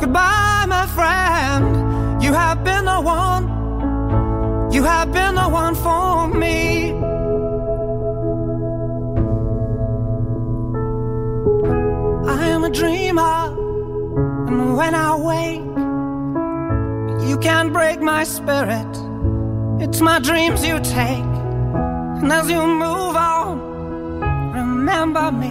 Goodbye, 0.00 0.64
my 0.76 0.86
friend. 0.96 2.22
You 2.24 2.32
have 2.32 2.58
been 2.64 2.84
the 2.92 3.00
one. 3.20 3.44
You 4.74 4.82
have 4.92 5.08
been 5.12 5.34
the 5.34 5.48
one 5.62 5.74
for 5.84 6.28
me. 6.42 6.56
I 12.34 12.42
am 12.54 12.64
a 12.64 12.70
dreamer, 12.80 13.38
and 14.48 14.76
when 14.78 14.94
I 14.94 15.10
wake, 15.30 15.65
you 17.26 17.38
can't 17.38 17.72
break 17.72 18.00
my 18.00 18.24
spirit. 18.24 18.92
It's 19.80 20.00
my 20.00 20.18
dreams 20.20 20.64
you 20.64 20.78
take, 20.80 21.30
and 22.20 22.32
as 22.32 22.48
you 22.48 22.62
move 22.66 23.16
on, 23.16 23.54
remember 24.52 25.32
me. 25.32 25.50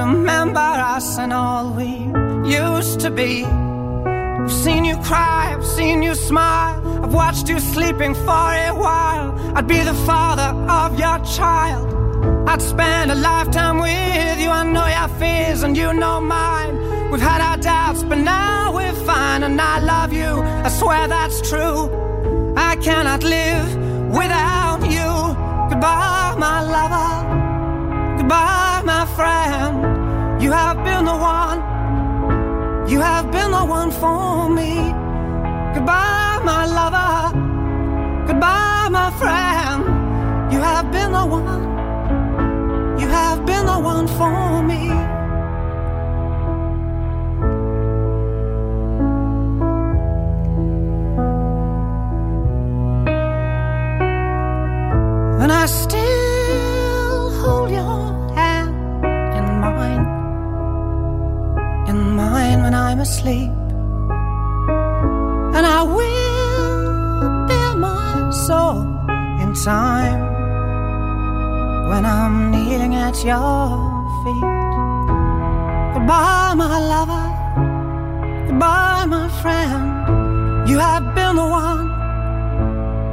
Remember 0.00 0.60
us 0.60 1.18
and 1.18 1.32
all 1.32 1.70
we 1.70 1.90
used 2.50 3.00
to 3.00 3.10
be. 3.10 3.44
I've 3.44 4.52
seen 4.52 4.84
you 4.84 4.96
cry, 4.98 5.54
I've 5.54 5.66
seen 5.66 6.02
you 6.02 6.14
smile, 6.14 7.04
I've 7.04 7.12
watched 7.12 7.48
you 7.48 7.58
sleeping 7.60 8.14
for 8.14 8.48
a 8.70 8.72
while. 8.72 9.28
I'd 9.56 9.66
be 9.66 9.80
the 9.80 9.94
father 10.10 10.50
of 10.70 10.98
your 10.98 11.18
child. 11.24 11.86
I'd 12.48 12.62
spend 12.62 13.10
a 13.10 13.14
lifetime 13.14 13.78
with 13.78 14.40
you. 14.40 14.50
I 14.50 14.62
know 14.64 14.86
your 14.86 15.08
fears 15.18 15.62
and 15.62 15.76
you 15.76 15.92
know 15.92 16.20
mine. 16.20 16.85
We've 17.10 17.20
had 17.20 17.40
our 17.40 17.56
doubts, 17.56 18.02
but 18.02 18.18
now 18.18 18.74
we're 18.74 18.92
fine, 18.92 19.44
and 19.44 19.60
I 19.60 19.78
love 19.78 20.12
you. 20.12 20.42
I 20.66 20.68
swear 20.68 21.06
that's 21.06 21.40
true. 21.48 21.90
I 22.56 22.76
cannot 22.76 23.22
live 23.22 23.68
without 24.10 24.80
you. 24.90 25.10
Goodbye, 25.70 26.34
my 26.38 26.62
lover. 26.74 28.18
Goodbye, 28.18 28.82
my 28.84 29.06
friend. 29.14 30.42
You 30.42 30.50
have 30.52 30.82
been 30.84 31.04
the 31.04 31.16
one. 31.16 31.58
You 32.88 33.00
have 33.00 33.30
been 33.30 33.50
the 33.50 33.64
one 33.64 33.90
for 33.90 34.48
me. 34.48 34.74
Goodbye, 35.74 36.40
my 36.44 36.66
lover. 36.66 37.36
Goodbye, 38.26 38.88
my 38.90 39.10
friend. 39.20 40.52
You 40.52 40.60
have 40.60 40.90
been 40.90 41.12
the 41.12 41.24
one. 41.24 41.62
You 43.00 43.06
have 43.08 43.46
been 43.46 43.66
the 43.66 43.78
one 43.78 44.08
for 44.08 44.62
me. 44.62 45.05
And 55.46 55.52
I 55.52 55.66
still 55.66 57.30
hold 57.40 57.70
your 57.70 58.34
hand 58.34 58.74
in 59.38 59.46
mine, 59.60 60.06
in 61.86 62.16
mine 62.16 62.62
when 62.64 62.74
I'm 62.74 62.98
asleep. 62.98 63.52
And 65.56 65.64
I 65.64 65.82
will 65.84 67.46
bear 67.46 67.76
my 67.76 68.28
soul 68.32 68.80
in 69.40 69.54
time 69.54 70.20
when 71.90 72.04
I'm 72.04 72.50
kneeling 72.50 72.96
at 72.96 73.14
your 73.22 73.68
feet. 74.24 74.50
Goodbye, 75.94 76.54
my 76.56 76.76
lover. 76.92 77.26
Goodbye, 78.48 79.04
my 79.06 79.28
friend. 79.42 80.68
You 80.68 80.80
have 80.80 81.14
been 81.14 81.36
the 81.36 81.46
one. 81.46 81.86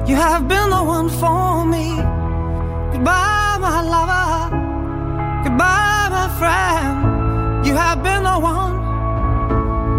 You 0.08 0.16
have 0.16 0.48
been 0.48 0.72
the 0.72 0.84
one 0.84 1.10
for 1.10 1.64
me. 1.68 2.23
Goodbye, 2.94 3.58
my 3.60 3.82
lover. 3.94 4.56
Goodbye, 5.44 6.08
my 6.18 6.28
friend. 6.39 7.66
You 7.66 7.74
have 7.76 8.04
been 8.04 8.24
the 8.24 8.38
one. 8.54 8.76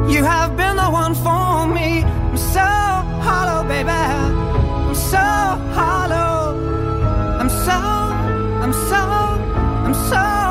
You 0.09 0.23
have 0.23 0.57
been 0.57 0.77
the 0.77 0.89
one 1.03 1.15
for 1.15 1.67
me. 1.67 2.05
I'm 2.05 2.37
so 2.37 2.61
hollow, 3.27 3.67
baby. 3.67 3.91
I'm 3.91 4.95
so 4.95 5.27
hollow. 5.79 6.55
I'm 7.41 7.49
so, 7.49 7.79
I'm 8.63 8.73
so, 8.73 9.03
I'm 9.87 9.95
so 10.11 10.44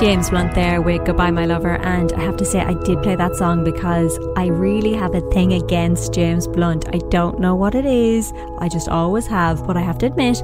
James 0.00 0.30
Blunt 0.30 0.54
there 0.54 0.80
with 0.80 1.04
Goodbye 1.04 1.32
My 1.32 1.44
Lover 1.44 1.76
and 1.76 2.12
I 2.12 2.20
have 2.20 2.36
to 2.36 2.44
say 2.44 2.60
I 2.60 2.74
did 2.74 3.02
play 3.02 3.16
that 3.16 3.34
song 3.34 3.64
because 3.64 4.16
I 4.36 4.46
really 4.46 4.92
have 4.94 5.12
a 5.12 5.20
thing 5.32 5.52
against 5.52 6.14
James 6.14 6.46
Blunt. 6.46 6.86
I 6.94 6.98
don't 7.08 7.40
know 7.40 7.56
what 7.56 7.74
it 7.74 7.84
is. 7.84 8.32
I 8.60 8.68
just 8.68 8.88
always 8.88 9.26
have, 9.26 9.66
but 9.66 9.76
I 9.76 9.80
have 9.80 9.98
to 9.98 10.06
admit 10.06 10.40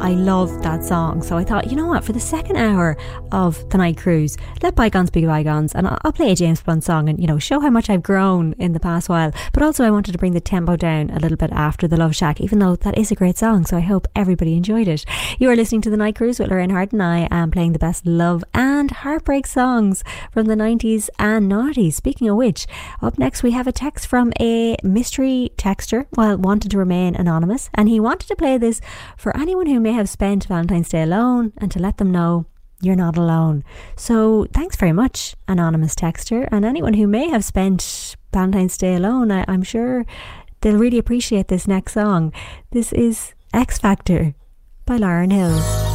I 0.00 0.12
love 0.12 0.62
that 0.62 0.82
song. 0.82 1.22
So 1.22 1.36
I 1.36 1.44
thought, 1.44 1.70
you 1.70 1.76
know 1.76 1.86
what, 1.86 2.04
for 2.04 2.12
the 2.12 2.20
second 2.20 2.56
hour 2.56 2.96
of 3.32 3.68
the 3.68 3.78
night 3.78 3.98
cruise, 3.98 4.36
let 4.62 4.74
bygones 4.74 5.10
be 5.10 5.26
bygones, 5.26 5.74
and 5.74 5.86
I'll, 5.86 6.12
play 6.12 6.32
a 6.32 6.34
James 6.34 6.60
Blunt 6.60 6.82
song 6.82 7.08
and 7.08 7.20
you 7.20 7.26
know 7.26 7.38
show 7.38 7.60
how 7.60 7.70
much 7.70 7.88
I've 7.88 8.02
grown 8.02 8.54
in 8.54 8.72
the 8.72 8.80
past 8.80 9.08
while. 9.08 9.32
But 9.52 9.62
also, 9.62 9.84
I 9.84 9.90
wanted 9.90 10.12
to 10.12 10.18
bring 10.18 10.32
the 10.32 10.40
tempo 10.40 10.76
down 10.76 11.10
a 11.10 11.18
little 11.18 11.36
bit 11.36 11.52
after 11.52 11.86
the 11.86 11.96
Love 11.96 12.16
Shack, 12.16 12.40
even 12.40 12.58
though 12.58 12.76
that 12.76 12.98
is 12.98 13.10
a 13.10 13.14
great 13.14 13.38
song. 13.38 13.64
So 13.64 13.76
I 13.76 13.80
hope 13.80 14.08
everybody 14.16 14.56
enjoyed 14.56 14.88
it. 14.88 15.04
You 15.38 15.50
are 15.50 15.56
listening 15.56 15.82
to 15.82 15.90
the 15.90 15.96
night 15.96 16.16
cruise 16.16 16.38
with 16.38 16.48
Lorraine 16.48 16.70
Harton, 16.70 17.00
and 17.00 17.10
I 17.10 17.28
am 17.30 17.50
playing 17.50 17.72
the 17.72 17.78
best 17.78 18.06
love 18.06 18.42
and 18.54 18.90
heartbreak 18.90 19.46
songs 19.46 20.02
from 20.32 20.46
the 20.46 20.54
90s 20.54 21.08
and 21.18 21.50
90s. 21.50 21.94
Speaking 21.94 22.28
of 22.28 22.36
which, 22.36 22.66
up 23.02 23.18
next 23.18 23.42
we 23.42 23.52
have 23.52 23.66
a 23.66 23.72
text 23.72 24.06
from 24.06 24.32
a 24.40 24.76
mystery 24.82 25.52
texter, 25.56 26.06
well, 26.16 26.36
wanted 26.36 26.70
to 26.72 26.78
remain 26.78 27.14
anonymous, 27.14 27.70
and 27.74 27.88
he 27.88 28.00
wanted 28.00 28.26
to 28.28 28.36
play 28.36 28.58
this 28.58 28.80
for 29.16 29.36
anyone 29.36 29.66
who 29.66 29.80
may 29.80 29.89
have 29.92 30.08
spent 30.08 30.46
Valentine's 30.46 30.88
Day 30.88 31.02
alone 31.02 31.52
and 31.58 31.70
to 31.72 31.78
let 31.78 31.98
them 31.98 32.10
know 32.10 32.46
you're 32.82 32.96
not 32.96 33.16
alone. 33.16 33.62
So 33.96 34.46
thanks 34.52 34.76
very 34.76 34.92
much, 34.92 35.34
anonymous 35.46 35.94
texter, 35.94 36.48
and 36.50 36.64
anyone 36.64 36.94
who 36.94 37.06
may 37.06 37.28
have 37.28 37.44
spent 37.44 38.16
Valentine's 38.32 38.78
Day 38.78 38.94
alone. 38.94 39.30
I, 39.30 39.44
I'm 39.48 39.62
sure 39.62 40.06
they'll 40.60 40.78
really 40.78 40.98
appreciate 40.98 41.48
this 41.48 41.68
next 41.68 41.92
song. 41.92 42.32
This 42.70 42.92
is 42.92 43.34
Ex-Factor 43.52 44.34
by 44.86 44.98
Lauryn 44.98 45.32
Hill. 45.32 45.89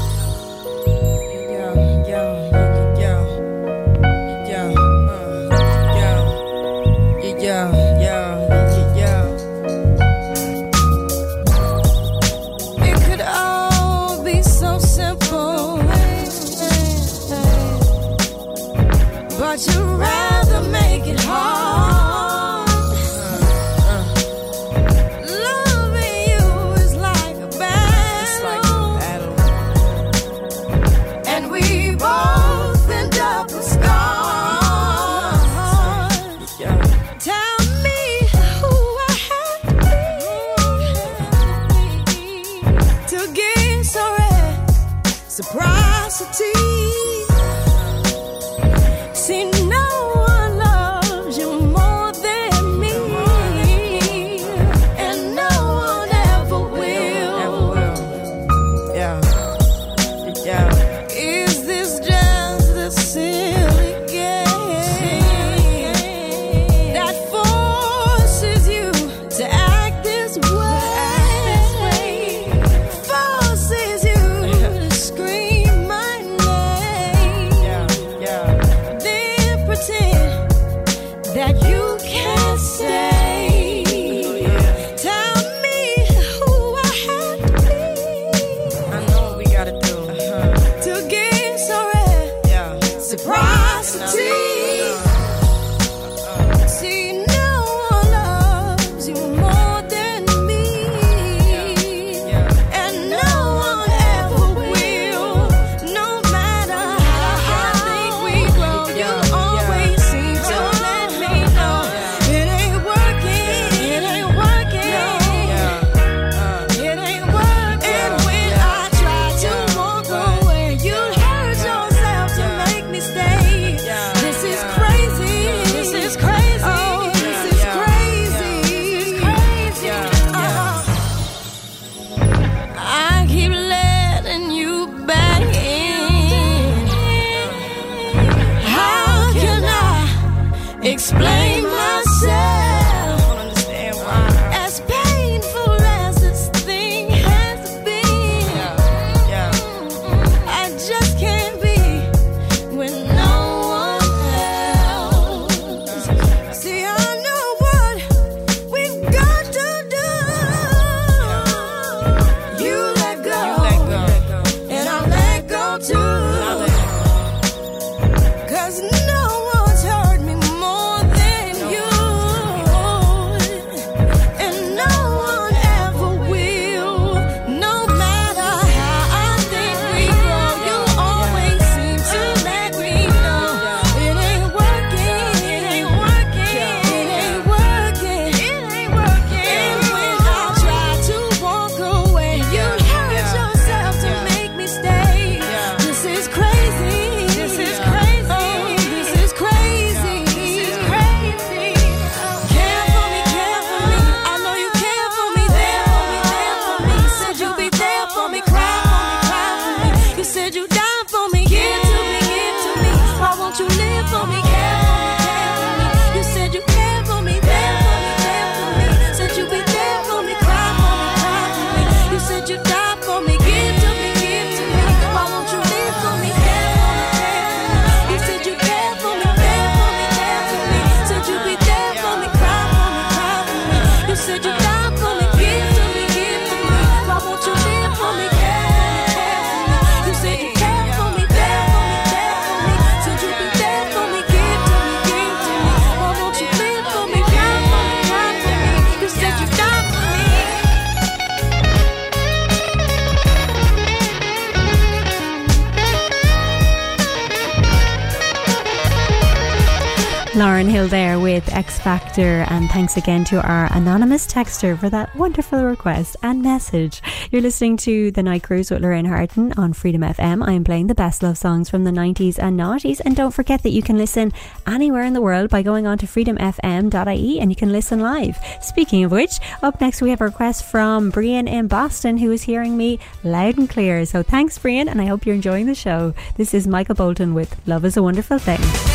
again 262.97 263.23
to 263.25 263.41
our 263.41 263.71
anonymous 263.73 264.27
texter 264.27 264.77
for 264.77 264.89
that 264.89 265.15
wonderful 265.15 265.63
request 265.63 266.15
and 266.23 266.41
message. 266.41 267.01
You're 267.31 267.41
listening 267.41 267.77
to 267.77 268.11
The 268.11 268.23
Night 268.23 268.43
Cruise 268.43 268.71
with 268.71 268.81
Lorraine 268.81 269.05
Harton 269.05 269.53
on 269.53 269.73
Freedom 269.73 270.01
FM. 270.01 270.47
I 270.47 270.53
am 270.53 270.63
playing 270.63 270.87
the 270.87 270.95
best 270.95 271.23
love 271.23 271.37
songs 271.37 271.69
from 271.69 271.83
the 271.83 271.91
90s 271.91 272.37
and 272.39 272.59
noughties. 272.59 273.01
And 273.03 273.15
don't 273.15 273.33
forget 273.33 273.63
that 273.63 273.71
you 273.71 273.81
can 273.81 273.97
listen 273.97 274.33
anywhere 274.67 275.03
in 275.03 275.13
the 275.13 275.21
world 275.21 275.49
by 275.49 275.61
going 275.61 275.87
on 275.87 275.97
to 275.99 276.05
freedomfm.ie 276.05 277.39
and 277.39 277.51
you 277.51 277.55
can 277.55 277.71
listen 277.71 277.99
live. 277.99 278.37
Speaking 278.61 279.03
of 279.03 279.11
which, 279.11 279.39
up 279.61 279.81
next 279.81 280.01
we 280.01 280.09
have 280.09 280.21
a 280.21 280.25
request 280.25 280.65
from 280.65 281.09
Brian 281.09 281.47
in 281.47 281.67
Boston 281.67 282.17
who 282.17 282.31
is 282.31 282.43
hearing 282.43 282.77
me 282.77 282.99
loud 283.23 283.57
and 283.57 283.69
clear. 283.69 284.05
So 284.05 284.23
thanks, 284.23 284.57
Brian, 284.57 284.87
and 284.87 285.01
I 285.01 285.05
hope 285.05 285.25
you're 285.25 285.35
enjoying 285.35 285.65
the 285.65 285.75
show. 285.75 286.13
This 286.37 286.53
is 286.53 286.67
Michael 286.67 286.95
Bolton 286.95 287.33
with 287.33 287.55
Love 287.67 287.85
is 287.85 287.97
a 287.97 288.03
Wonderful 288.03 288.39
Thing. 288.39 288.94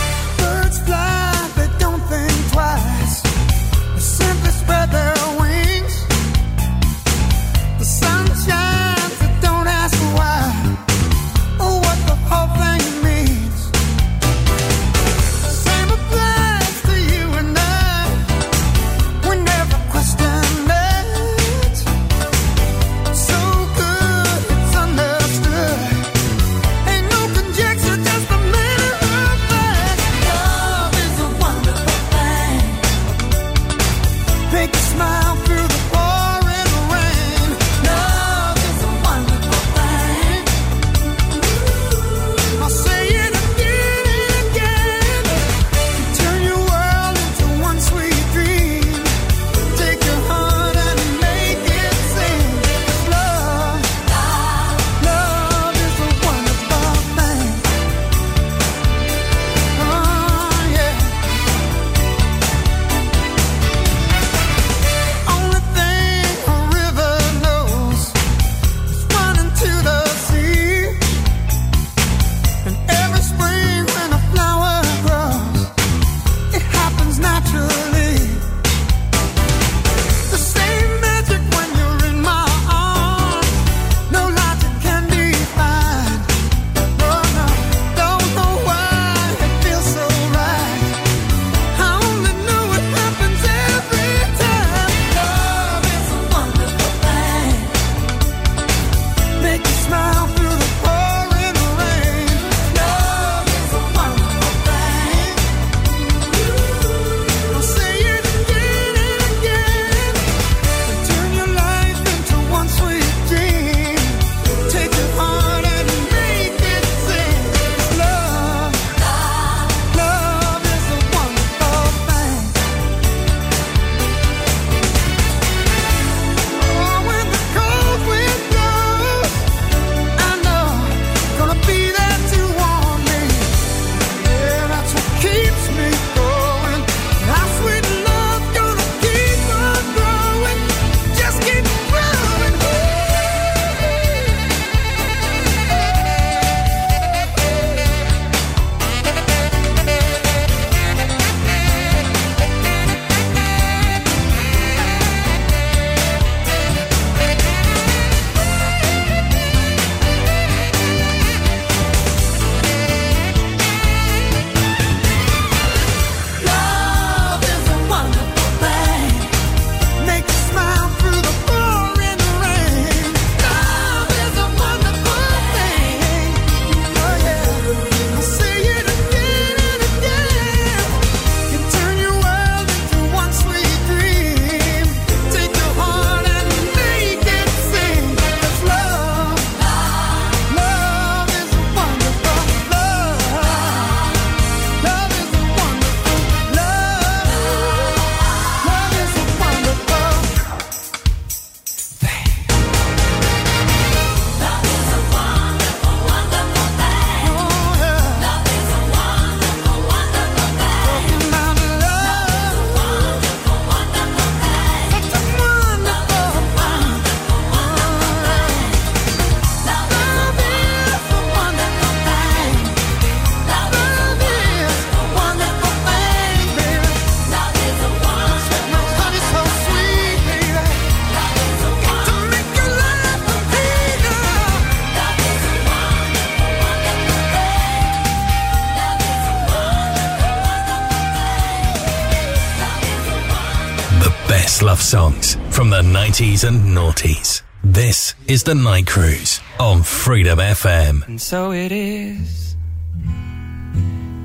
90s 246.20 246.46
and 246.46 246.76
noughties. 246.76 247.42
This 247.64 248.14
is 248.26 248.42
The 248.42 248.54
Night 248.54 248.86
Cruise 248.86 249.40
on 249.58 249.82
Freedom 249.82 250.38
FM. 250.38 251.06
And 251.08 251.18
so 251.18 251.50
it 251.50 251.72
is. 251.72 252.56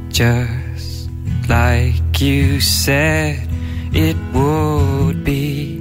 Just 0.10 1.10
like 1.48 2.20
you 2.20 2.60
said 2.60 3.48
it 3.94 4.18
would 4.34 5.24
be. 5.24 5.80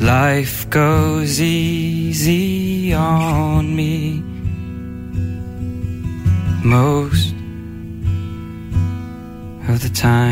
Life 0.00 0.70
goes 0.70 1.38
easy 1.38 2.94
on 2.94 3.76
me. 3.76 4.22
Most 6.64 7.34
of 9.68 9.82
the 9.82 9.90
time. 9.92 10.31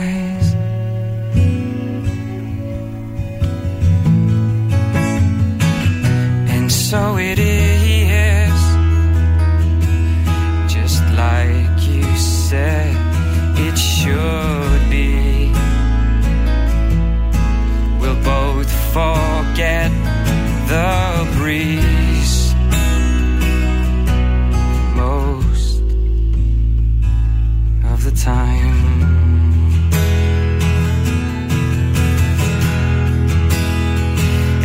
So 6.91 7.15
it 7.15 7.39
is, 7.39 8.59
just 10.67 11.01
like 11.13 11.87
you 11.87 12.03
said 12.17 12.93
it 13.57 13.77
should 13.77 14.89
be. 14.89 15.53
We'll 18.01 18.21
both 18.25 18.69
forget 18.91 19.89
the 20.67 21.31
breeze 21.37 22.53
most 24.93 25.79
of 27.93 28.03
the 28.03 28.11
time. 28.21 28.79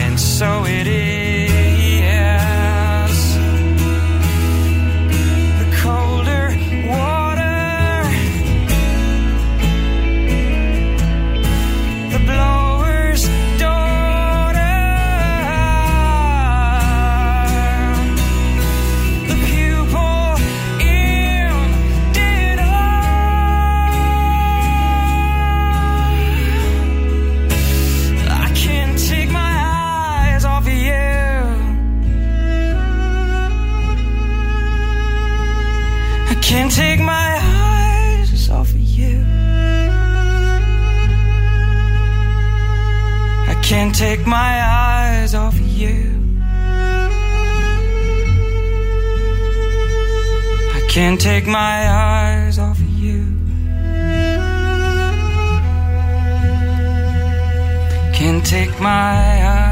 And 0.00 0.18
so 0.18 0.64
it 0.64 0.88
is. 0.88 1.15
Take 43.96 44.26
my 44.26 44.62
eyes 44.62 45.34
off 45.34 45.58
you. 45.58 46.12
I 50.74 50.80
can't 50.90 51.18
take 51.18 51.46
my 51.46 51.88
eyes 51.88 52.58
off 52.58 52.78
of 52.78 52.90
you. 52.90 53.24
Can't 58.12 58.44
take 58.44 58.78
my 58.80 59.46
eyes 59.48 59.65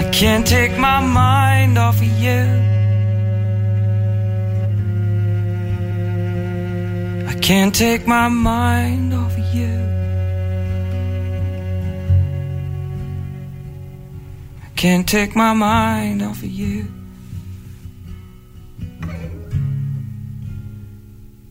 I 0.00 0.10
can't 0.20 0.46
take 0.46 0.76
my 0.78 1.00
mind 1.00 1.78
off 1.78 2.00
of 2.00 2.12
you. 2.24 2.42
I 7.28 7.34
can't 7.40 7.74
take 7.74 8.06
my 8.06 8.28
mind 8.28 9.14
off 9.14 9.38
of 9.38 9.54
you. 9.54 9.74
I 14.64 14.68
can't 14.76 15.08
take 15.08 15.36
my 15.36 15.52
mind 15.54 16.22
off 16.22 16.42
of 16.42 16.50
you. 16.50 16.86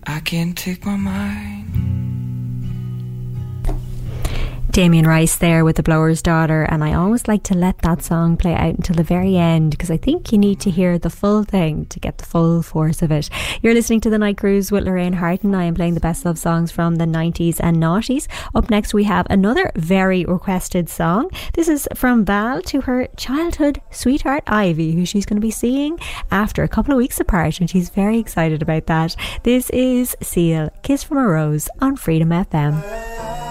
I 0.06 0.20
can't 0.22 0.58
take 0.58 0.86
my 0.86 0.98
mind. 0.98 1.57
Damien 4.78 5.08
Rice 5.08 5.38
there 5.38 5.66
with 5.66 5.78
The 5.78 5.82
Blower's 5.82 6.22
Daughter, 6.22 6.62
and 6.62 6.84
I 6.84 6.94
always 6.94 7.28
like 7.28 7.42
to 7.46 7.58
let 7.58 7.80
that 7.80 8.04
song 8.04 8.38
play 8.38 8.54
out 8.54 8.76
until 8.76 8.96
the 8.96 9.02
very 9.02 9.36
end 9.36 9.72
because 9.72 9.90
I 9.90 9.98
think 9.98 10.32
you 10.32 10.38
need 10.38 10.60
to 10.60 10.70
hear 10.70 11.00
the 11.00 11.10
full 11.10 11.44
thing 11.44 11.88
to 11.88 12.00
get 12.00 12.20
the 12.20 12.26
full 12.26 12.62
force 12.62 13.02
of 13.02 13.12
it. 13.12 13.28
You're 13.64 13.74
listening 13.74 14.02
to 14.02 14.12
The 14.12 14.20
Night 14.20 14.38
Cruise 14.38 14.72
with 14.72 14.84
Lorraine 14.84 15.14
Harton. 15.14 15.56
I 15.56 15.64
am 15.64 15.74
playing 15.74 15.96
the 15.96 16.00
best 16.00 16.26
love 16.26 16.38
songs 16.38 16.72
from 16.72 16.98
the 16.98 17.06
90s 17.06 17.60
and 17.60 17.78
noughties. 17.78 18.28
Up 18.54 18.70
next, 18.70 18.94
we 18.94 19.06
have 19.06 19.26
another 19.32 19.72
very 19.76 20.26
requested 20.26 20.90
song. 20.90 21.32
This 21.54 21.68
is 21.68 21.88
from 21.96 22.24
Val 22.24 22.62
to 22.62 22.82
her 22.82 23.08
childhood 23.18 23.82
sweetheart 23.90 24.44
Ivy, 24.46 24.92
who 24.92 25.08
she's 25.08 25.26
going 25.26 25.42
to 25.42 25.48
be 25.48 25.50
seeing 25.50 25.98
after 26.30 26.62
a 26.62 26.68
couple 26.68 26.92
of 26.92 27.00
weeks 27.00 27.20
apart, 27.20 27.60
and 27.60 27.68
she's 27.68 27.90
very 27.90 28.20
excited 28.20 28.62
about 28.62 28.86
that. 28.86 29.16
This 29.42 29.72
is 29.72 30.16
Seal, 30.22 30.70
Kiss 30.84 31.04
from 31.04 31.18
a 31.18 31.26
Rose 31.28 31.68
on 31.82 31.96
Freedom 31.96 32.30
FM. 32.30 33.47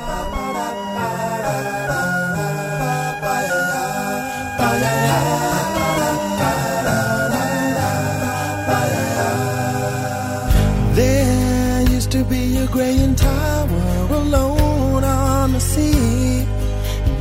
There 10.97 11.83
used 11.91 12.11
to 12.13 12.25
be 12.25 12.57
a 12.57 12.67
graying 12.67 13.15
tower 13.17 14.09
alone 14.11 15.05
on 15.05 15.53
the 15.53 15.61
sea. 15.61 16.47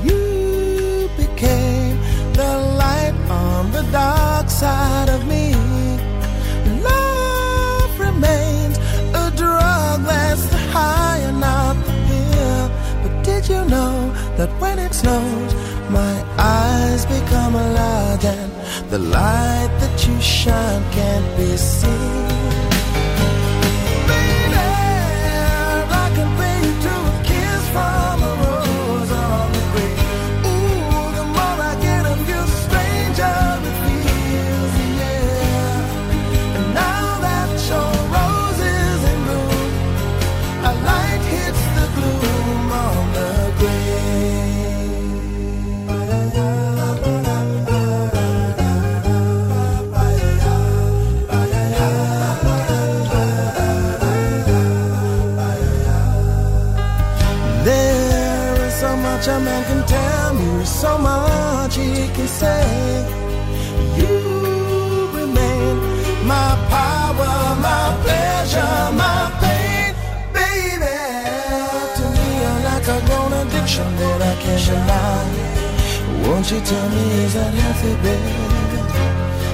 You 0.03 1.09
became 1.17 1.97
the 2.33 2.51
light 2.81 3.15
on 3.29 3.71
the 3.73 3.83
dark 3.91 4.49
side 4.49 5.09
of 5.09 5.27
me. 5.27 5.53
Love 6.89 7.99
remains 7.99 8.77
a 9.23 9.29
drug 9.35 10.03
that's 10.05 10.45
the 10.45 10.57
high 10.71 11.17
and 11.27 11.41
not 11.41 11.75
the 11.85 11.93
pill. 12.07 12.71
But 13.03 13.23
did 13.25 13.49
you 13.49 13.61
know 13.65 14.13
that 14.37 14.49
when 14.61 14.79
it 14.79 14.93
snows, 14.93 15.51
eyes 16.45 17.05
become 17.05 17.53
large 17.53 18.25
and 18.25 18.51
the 18.91 18.99
light 18.99 19.71
that 19.81 20.07
you 20.07 20.15
shine 20.21 20.83
can't 20.91 21.29
be 21.37 21.57
seen? 21.57 22.44
That 73.97 74.21
I 74.21 74.35
can't 74.41 74.65
deny. 74.65 75.25
Won't 76.27 76.51
you 76.51 76.59
tell 76.61 76.89
me 76.89 77.05
is 77.25 77.33
that 77.33 77.53
healthy, 77.53 77.93
baby? 78.05 78.35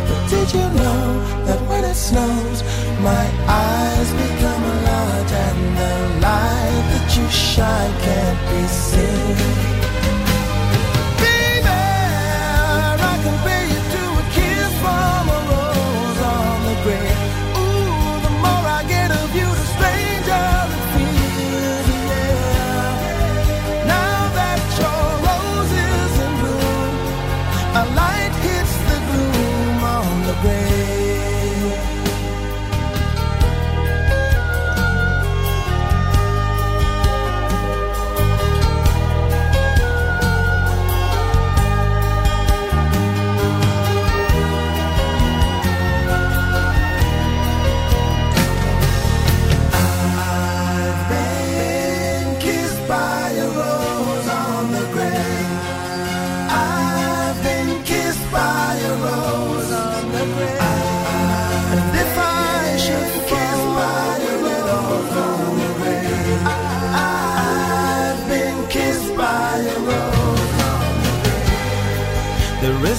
But 0.08 0.22
did 0.30 0.48
you 0.54 0.68
know 0.80 1.04
that 1.46 1.60
when 1.70 1.84
it 1.84 1.96
snows, 1.96 2.60
my 3.10 3.26
eyes 3.48 4.10
become 4.24 4.64
a 4.64 4.76
large 4.90 5.34
and 5.46 5.62
the 5.80 5.94
light 6.26 6.84
that 6.92 7.08
you 7.18 7.28
shine 7.30 7.94
can't 8.06 8.42
be 8.50 8.62
seen? 8.68 9.71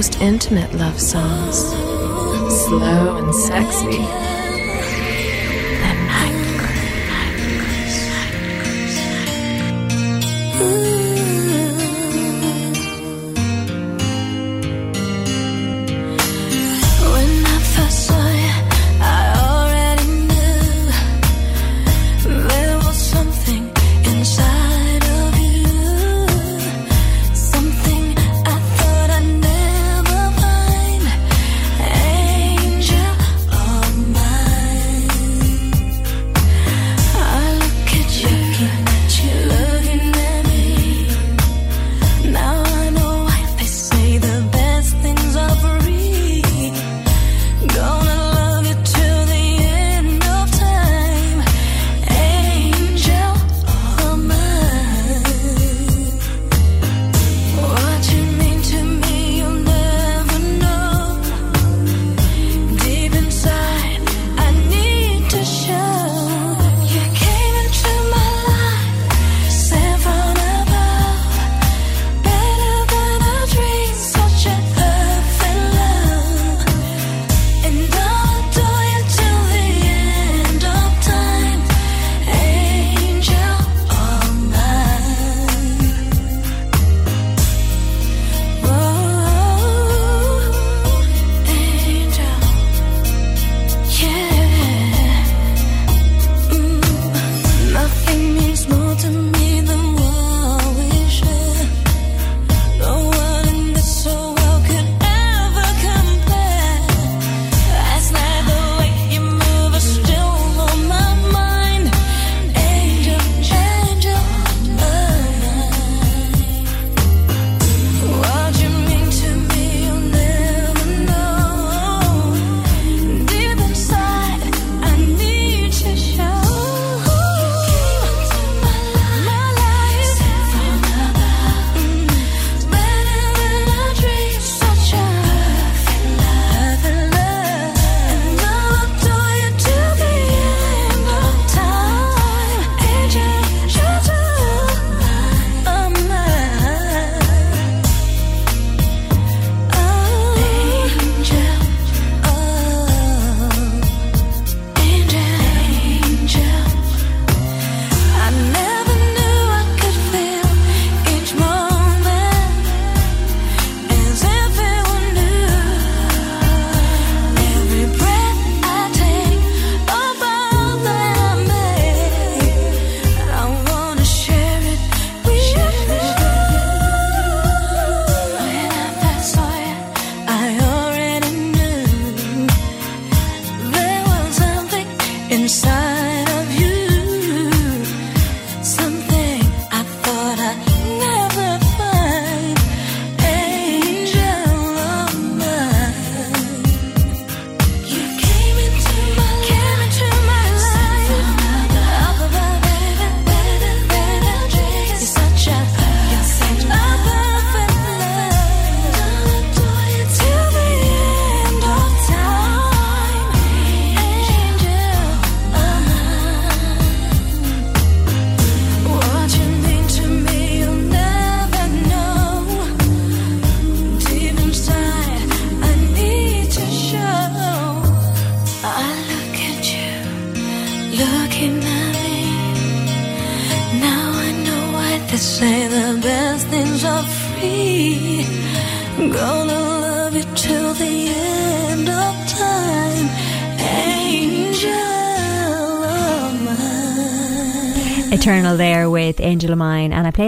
most 0.00 0.22
intimate 0.22 0.72
love 0.76 0.98
songs, 0.98 1.58
slow 2.64 3.18
and 3.18 3.34
sexy. 3.34 4.29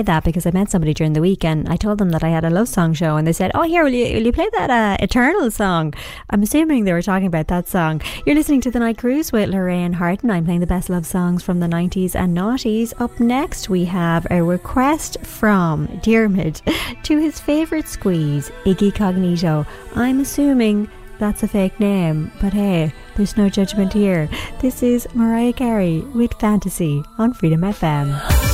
that 0.01 0.24
because 0.24 0.47
I 0.47 0.51
met 0.52 0.70
somebody 0.70 0.94
during 0.94 1.12
the 1.12 1.20
week 1.20 1.44
and 1.44 1.69
I 1.69 1.77
told 1.77 1.98
them 1.98 2.09
that 2.10 2.24
I 2.24 2.31
had 2.31 2.44
a 2.44 2.51
love 2.51 2.69
song 2.69 2.94
show 2.94 3.16
and 3.16 3.27
they 3.27 3.35
said, 3.35 3.51
"Oh, 3.55 3.62
here, 3.62 3.85
will 3.85 3.93
you 3.93 4.14
will 4.14 4.24
you 4.24 4.32
play 4.32 4.48
that 4.52 4.70
uh, 4.70 4.97
Eternal 5.05 5.51
song?" 5.51 5.93
I'm 6.31 6.43
assuming 6.43 6.85
they 6.85 6.94
were 6.94 7.02
talking 7.02 7.27
about 7.27 7.48
that 7.48 7.69
song. 7.69 8.01
You're 8.24 8.36
listening 8.36 8.62
to 8.62 8.70
the 8.70 8.78
Night 8.78 8.97
Cruise 8.97 9.32
with 9.32 9.51
Lorraine 9.51 9.93
Harton, 9.93 10.31
and 10.31 10.39
I'm 10.39 10.44
playing 10.47 10.60
the 10.60 10.66
best 10.66 10.89
love 10.89 11.05
songs 11.05 11.43
from 11.43 11.60
the 11.60 11.66
90s 11.66 12.14
and 12.14 12.35
noughties. 12.35 12.94
Up 12.98 13.20
next, 13.20 13.69
we 13.69 13.85
have 13.85 14.27
a 14.31 14.43
request 14.43 15.19
from 15.20 15.89
Diarmid 15.89 16.62
to 17.02 17.19
his 17.19 17.39
favorite 17.39 17.89
squeeze, 17.89 18.51
Iggy 18.64 18.93
Cognito. 18.93 19.66
I'm 19.94 20.20
assuming 20.20 20.89
that's 21.19 21.43
a 21.43 21.48
fake 21.48 21.78
name, 21.78 22.32
but 22.40 22.52
hey, 22.52 22.93
there's 23.16 23.36
no 23.36 23.48
judgment 23.48 23.93
here. 23.93 24.28
This 24.60 24.82
is 24.82 25.06
Mariah 25.14 25.52
Carey 25.52 26.01
with 26.14 26.32
Fantasy 26.35 27.02
on 27.19 27.35
Freedom 27.35 27.60
FM. 27.60 28.52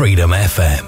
Freedom 0.00 0.30
FM. 0.32 0.79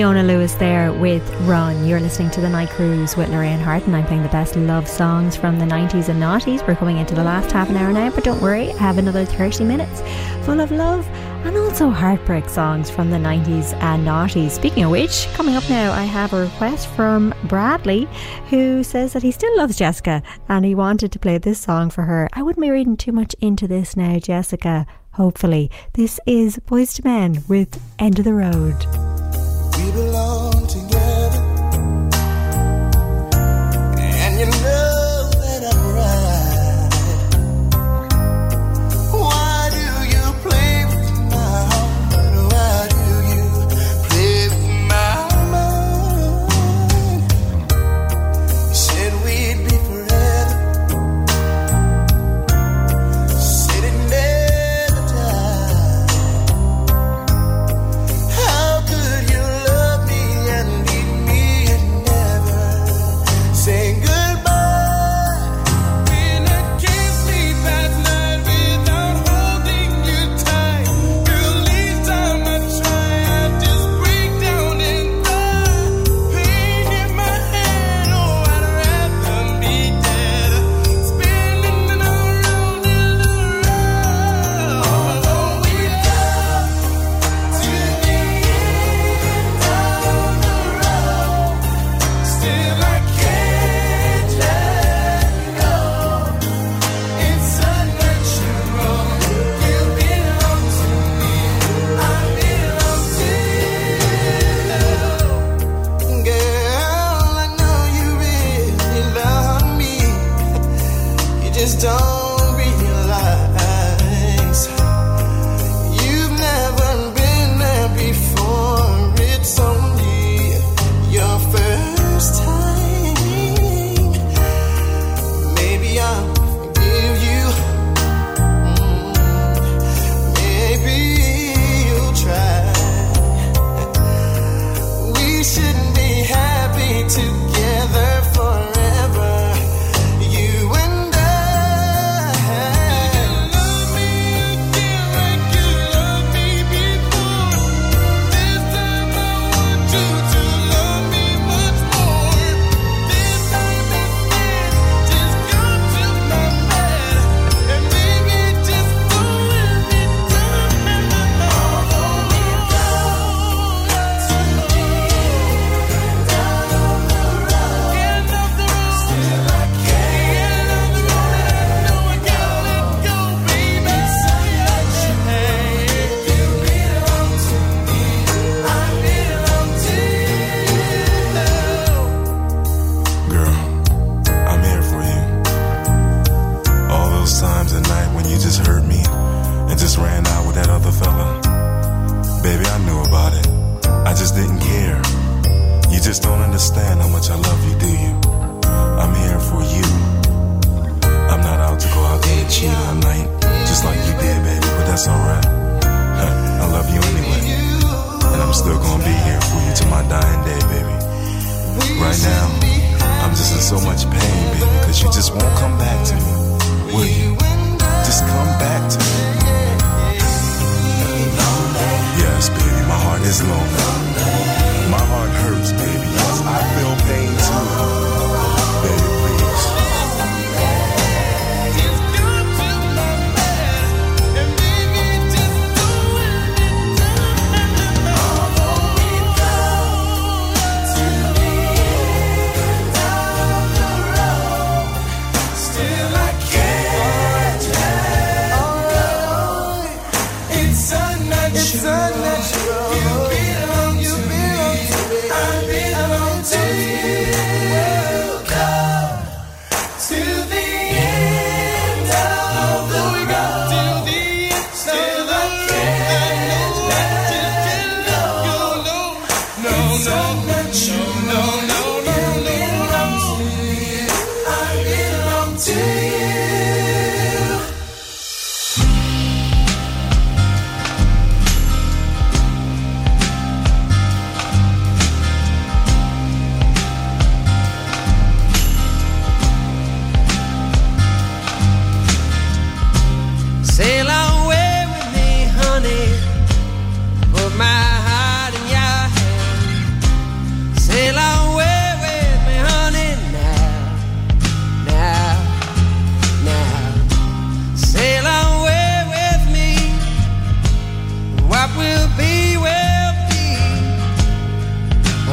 Leona 0.00 0.22
Lewis 0.22 0.54
there 0.54 0.94
with 0.94 1.30
Run. 1.42 1.86
You're 1.86 2.00
listening 2.00 2.30
to 2.30 2.40
the 2.40 2.48
Night 2.48 2.70
Cruise 2.70 3.18
with 3.18 3.28
Lorraine 3.28 3.60
Harton, 3.60 3.88
and 3.88 3.96
I'm 3.96 4.06
playing 4.06 4.22
the 4.22 4.30
best 4.30 4.56
love 4.56 4.88
songs 4.88 5.36
from 5.36 5.58
the 5.58 5.66
90s 5.66 6.08
and 6.08 6.22
noughties. 6.22 6.66
We're 6.66 6.74
coming 6.74 6.96
into 6.96 7.14
the 7.14 7.22
last 7.22 7.52
half 7.52 7.68
an 7.68 7.76
hour 7.76 7.92
now, 7.92 8.08
but 8.08 8.24
don't 8.24 8.40
worry, 8.40 8.70
I 8.70 8.78
have 8.78 8.96
another 8.96 9.26
30 9.26 9.62
minutes 9.64 10.00
full 10.46 10.58
of 10.58 10.70
love 10.70 11.06
and 11.44 11.54
also 11.54 11.90
heartbreak 11.90 12.48
songs 12.48 12.88
from 12.88 13.10
the 13.10 13.18
90s 13.18 13.74
and 13.74 14.06
noughties. 14.06 14.52
Speaking 14.52 14.84
of 14.84 14.90
which, 14.90 15.26
coming 15.34 15.54
up 15.54 15.68
now, 15.68 15.92
I 15.92 16.04
have 16.04 16.32
a 16.32 16.44
request 16.44 16.88
from 16.88 17.34
Bradley 17.44 18.08
who 18.48 18.82
says 18.82 19.12
that 19.12 19.22
he 19.22 19.30
still 19.30 19.54
loves 19.58 19.76
Jessica 19.76 20.22
and 20.48 20.64
he 20.64 20.74
wanted 20.74 21.12
to 21.12 21.18
play 21.18 21.36
this 21.36 21.60
song 21.60 21.90
for 21.90 22.04
her. 22.04 22.26
I 22.32 22.42
wouldn't 22.42 22.62
be 22.62 22.70
reading 22.70 22.96
too 22.96 23.12
much 23.12 23.36
into 23.42 23.68
this 23.68 23.98
now, 23.98 24.18
Jessica. 24.18 24.86
Hopefully, 25.10 25.70
this 25.92 26.18
is 26.24 26.56
Boyz 26.60 26.98
II 26.98 27.10
Men 27.12 27.44
with 27.48 27.78
End 27.98 28.18
of 28.18 28.24
the 28.24 28.32
Road. 28.32 29.09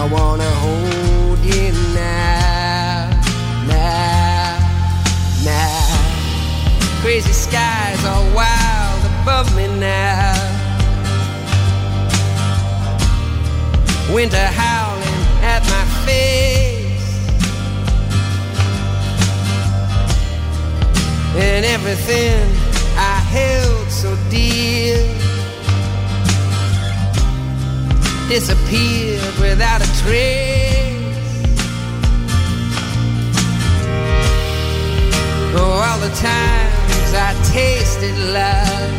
I 0.08 0.10
wanna 0.10 0.50
hold 0.64 1.40
you 1.40 1.74
now, 1.94 3.10
now, 3.68 4.58
now. 5.44 7.02
Crazy 7.02 7.34
skies 7.34 8.06
are 8.06 8.24
wild 8.34 9.02
above 9.22 9.54
me 9.54 9.68
now. 9.78 10.34
Winter 14.14 14.38
howling 14.38 15.24
at 15.44 15.62
my 15.68 15.84
face, 16.06 17.28
and 21.36 21.66
everything 21.66 22.50
I 22.96 23.20
held 23.30 23.92
so 23.92 24.16
dear. 24.30 25.17
disappeared 28.28 29.22
without 29.40 29.82
a 29.82 29.88
trace. 30.04 30.98
Oh, 35.56 35.82
all 35.88 36.00
the 36.00 36.14
times 36.16 37.14
I 37.14 37.34
tasted 37.54 38.18
love, 38.34 38.92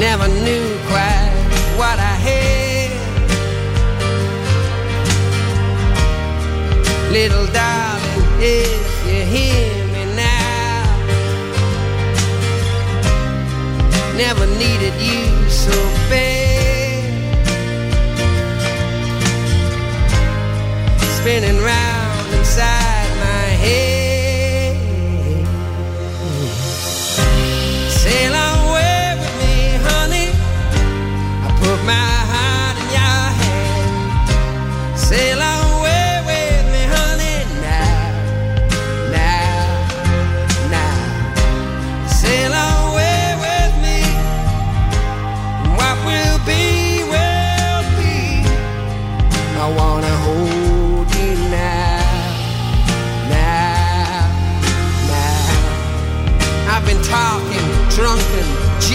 never 0.00 0.26
knew 0.28 0.66
quite 0.88 1.32
what 1.76 1.98
I 1.98 2.16
had. 2.28 2.90
Little 7.12 7.46
darling, 7.52 8.40
if 8.40 9.06
you 9.06 9.22
hear. 9.24 9.83
never 14.16 14.46
needed 14.46 14.94
you 15.00 15.50
so 15.50 15.72
bad. 16.08 17.04
Spinning 21.18 21.58
round 21.58 22.34
inside. 22.34 22.93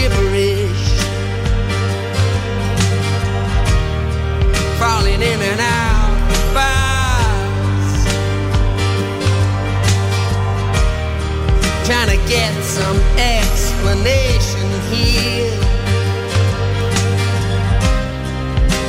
gibberish. 0.00 0.86
Falling 4.80 5.20
in 5.30 5.40
and 5.50 5.60
out 5.60 6.30
of 6.34 6.42
fast. 6.54 8.06
Trying 11.86 12.10
to 12.16 12.20
get 12.28 12.52
some 12.64 12.98
explanation 13.18 14.68
here. 14.92 15.60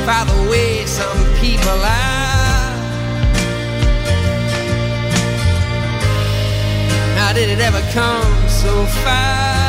By 0.06 0.24
the 0.30 0.40
way 0.50 0.86
some 0.86 1.20
people 1.44 1.80
are. 2.00 2.72
Now 7.16 7.32
did 7.34 7.48
it 7.50 7.60
ever 7.60 7.82
come 7.92 8.48
so 8.48 8.86
far? 9.04 9.61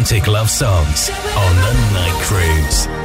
romantic 0.00 0.26
love 0.26 0.48
songs 0.48 1.10
on 1.10 1.56
the 1.56 1.92
Night 1.92 2.22
Cruise. 2.22 2.99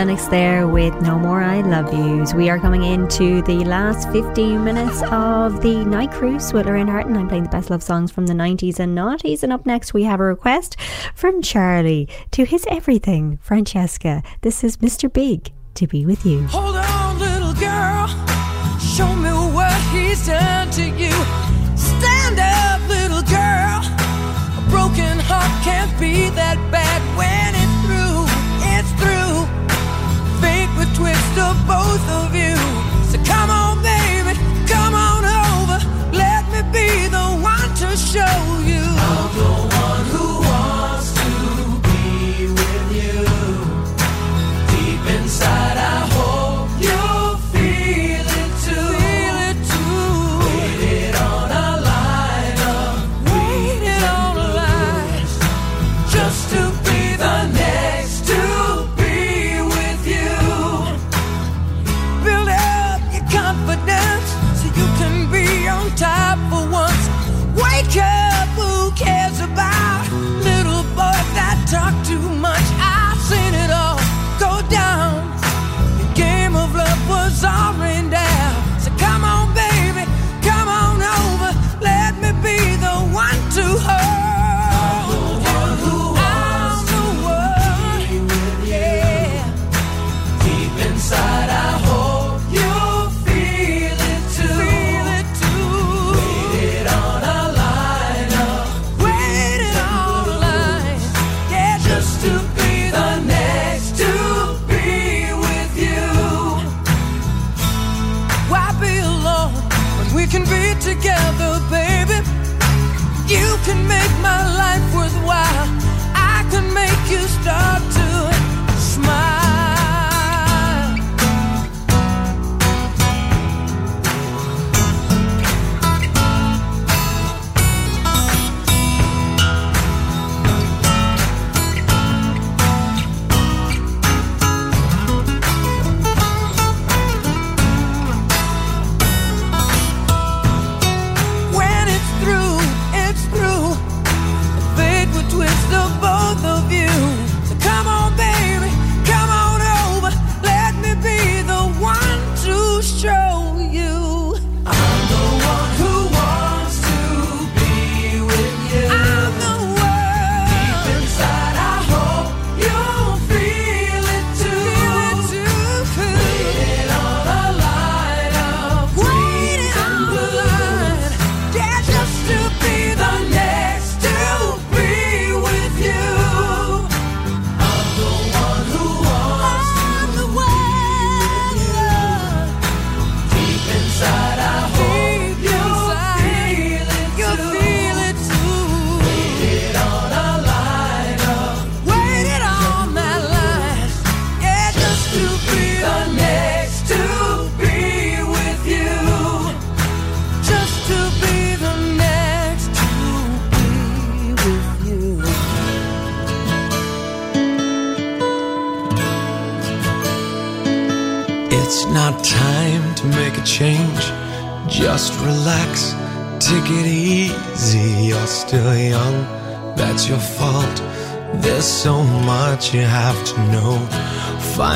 Lennox 0.00 0.28
there 0.28 0.66
with 0.66 0.94
No 1.02 1.18
More 1.18 1.42
I 1.42 1.60
Love 1.60 1.92
Yous. 1.92 2.32
We 2.32 2.48
are 2.48 2.58
coming 2.58 2.84
into 2.84 3.42
the 3.42 3.62
last 3.66 4.10
15 4.12 4.64
minutes 4.64 5.02
of 5.02 5.60
the 5.60 5.84
night 5.84 6.10
cruise 6.10 6.54
with 6.54 6.64
Lorraine 6.64 6.88
Harton, 6.88 7.12
and 7.12 7.20
I'm 7.20 7.28
playing 7.28 7.42
the 7.42 7.50
best 7.50 7.68
love 7.68 7.82
songs 7.82 8.10
from 8.10 8.24
the 8.26 8.32
90s 8.32 8.78
and 8.78 8.96
noughties. 8.96 9.42
And 9.42 9.52
up 9.52 9.66
next, 9.66 9.92
we 9.92 10.04
have 10.04 10.18
a 10.18 10.22
request 10.22 10.78
from 11.14 11.42
Charlie 11.42 12.08
to 12.30 12.46
his 12.46 12.64
everything, 12.70 13.40
Francesca. 13.42 14.22
This 14.40 14.64
is 14.64 14.78
Mr. 14.78 15.12
Big 15.12 15.52
to 15.74 15.86
be 15.86 16.06
with 16.06 16.24
you. 16.24 16.46
Hold 16.46 16.76
on, 16.76 17.18
little 17.18 17.52
girl. 17.52 18.06
Show 18.78 19.14
me 19.16 19.28
what 19.52 19.78
he's 19.92 20.26
done 20.26 20.70
to 20.70 20.82
you. 20.82 21.12
Stand 21.76 22.40
up, 22.40 22.80
little 22.88 23.20
girl. 23.24 23.82
A 24.56 24.66
broken 24.70 25.18
heart 25.18 25.62
can't 25.62 25.92
be 26.00 26.30
that. 26.30 26.49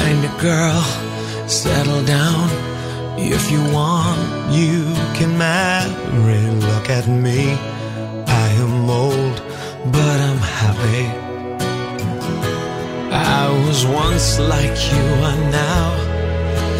Find 0.05 0.22
a 0.22 0.36
girl, 0.39 0.82
settle 1.48 2.05
down. 2.05 2.51
If 3.16 3.51
you 3.51 3.60
want, 3.72 4.20
you 4.52 4.82
can 5.16 5.39
marry. 5.39 6.43
Look 6.68 6.90
at 6.90 7.09
me, 7.09 7.52
I 8.44 8.47
am 8.64 8.90
old, 8.90 9.36
but 9.97 10.16
I'm 10.28 10.43
happy. 10.60 11.06
I 13.40 13.48
was 13.66 13.86
once 13.86 14.39
like 14.39 14.76
you 14.93 15.05
are 15.28 15.43
now, 15.64 15.86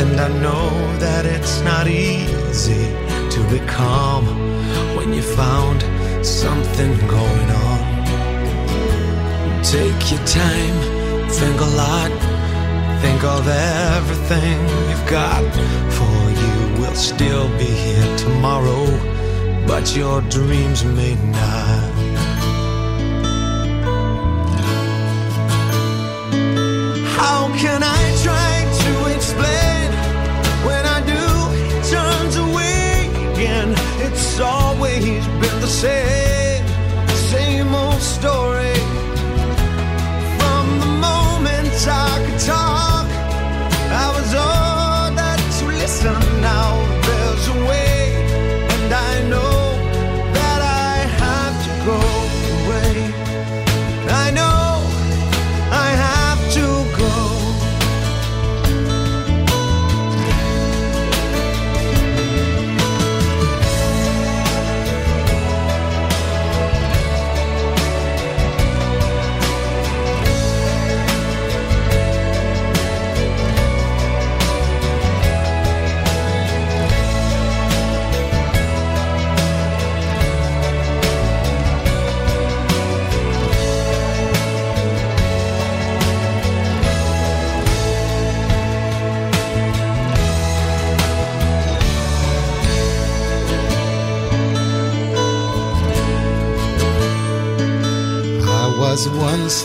and 0.03 0.21
I 0.21 0.29
know 0.45 0.69
that 0.99 1.25
it's 1.25 1.63
not 1.63 1.89
easy 1.89 2.87
to 3.35 3.41
be 3.51 3.59
calm 3.67 4.27
when 4.97 5.15
you 5.15 5.23
found 5.23 5.81
something 6.23 6.93
going 7.09 7.51
on. 7.69 7.81
Take 9.63 10.03
your 10.13 10.25
time, 10.27 10.77
think 11.31 11.59
a 11.63 11.71
lot 11.85 12.34
think 13.05 13.23
of 13.25 13.47
everything 13.47 14.59
you've 14.89 15.07
got, 15.11 15.45
for 15.97 16.21
you 16.41 16.57
will 16.81 16.95
still 16.95 17.49
be 17.59 17.71
here 17.87 18.17
tomorrow, 18.17 18.85
but 19.67 19.95
your 19.95 20.23
dreams 20.23 20.85
may 20.85 21.15
not. 21.31 21.64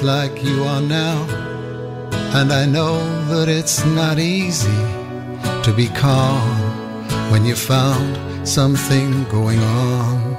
Like 0.04 0.44
you 0.44 0.64
are 0.64 0.82
now. 0.82 1.24
And 2.34 2.52
I 2.52 2.66
know 2.66 2.98
that 3.28 3.50
it's 3.50 3.86
not 3.86 4.20
easy 4.20 4.82
to 5.64 5.74
be 5.76 5.88
calm 5.88 6.50
when 7.32 7.46
you 7.46 7.56
found 7.56 8.48
something 8.48 9.24
going 9.26 9.60
on. 9.60 10.38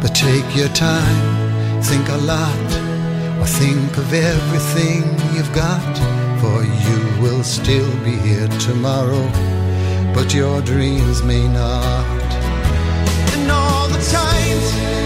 But 0.00 0.14
take 0.14 0.54
your 0.54 0.68
time, 0.68 1.82
think 1.82 2.08
a 2.08 2.18
lot, 2.18 2.68
or 3.40 3.46
think 3.46 3.96
of 3.96 4.12
everything 4.12 5.02
you've 5.34 5.52
got. 5.54 5.94
For 6.40 6.62
you 6.62 7.22
will 7.22 7.42
still 7.42 7.90
be 8.04 8.16
here 8.16 8.48
tomorrow, 8.58 9.26
but 10.14 10.34
your 10.34 10.60
dreams 10.62 11.22
may 11.22 11.48
not. 11.48 12.32
And 13.34 13.50
all 13.50 13.88
the 13.88 14.02
times 14.10 15.03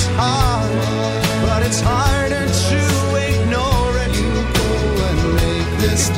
it's 0.00 0.08
hard, 0.16 1.42
but 1.46 1.62
it's 1.62 1.80
harder 1.80 2.46
to 2.46 2.80
ignore 3.28 3.98
it. 4.04 4.12
You 4.16 4.32
go 4.56 4.70
and 5.08 5.34
make 5.36 5.68
this 5.80 6.08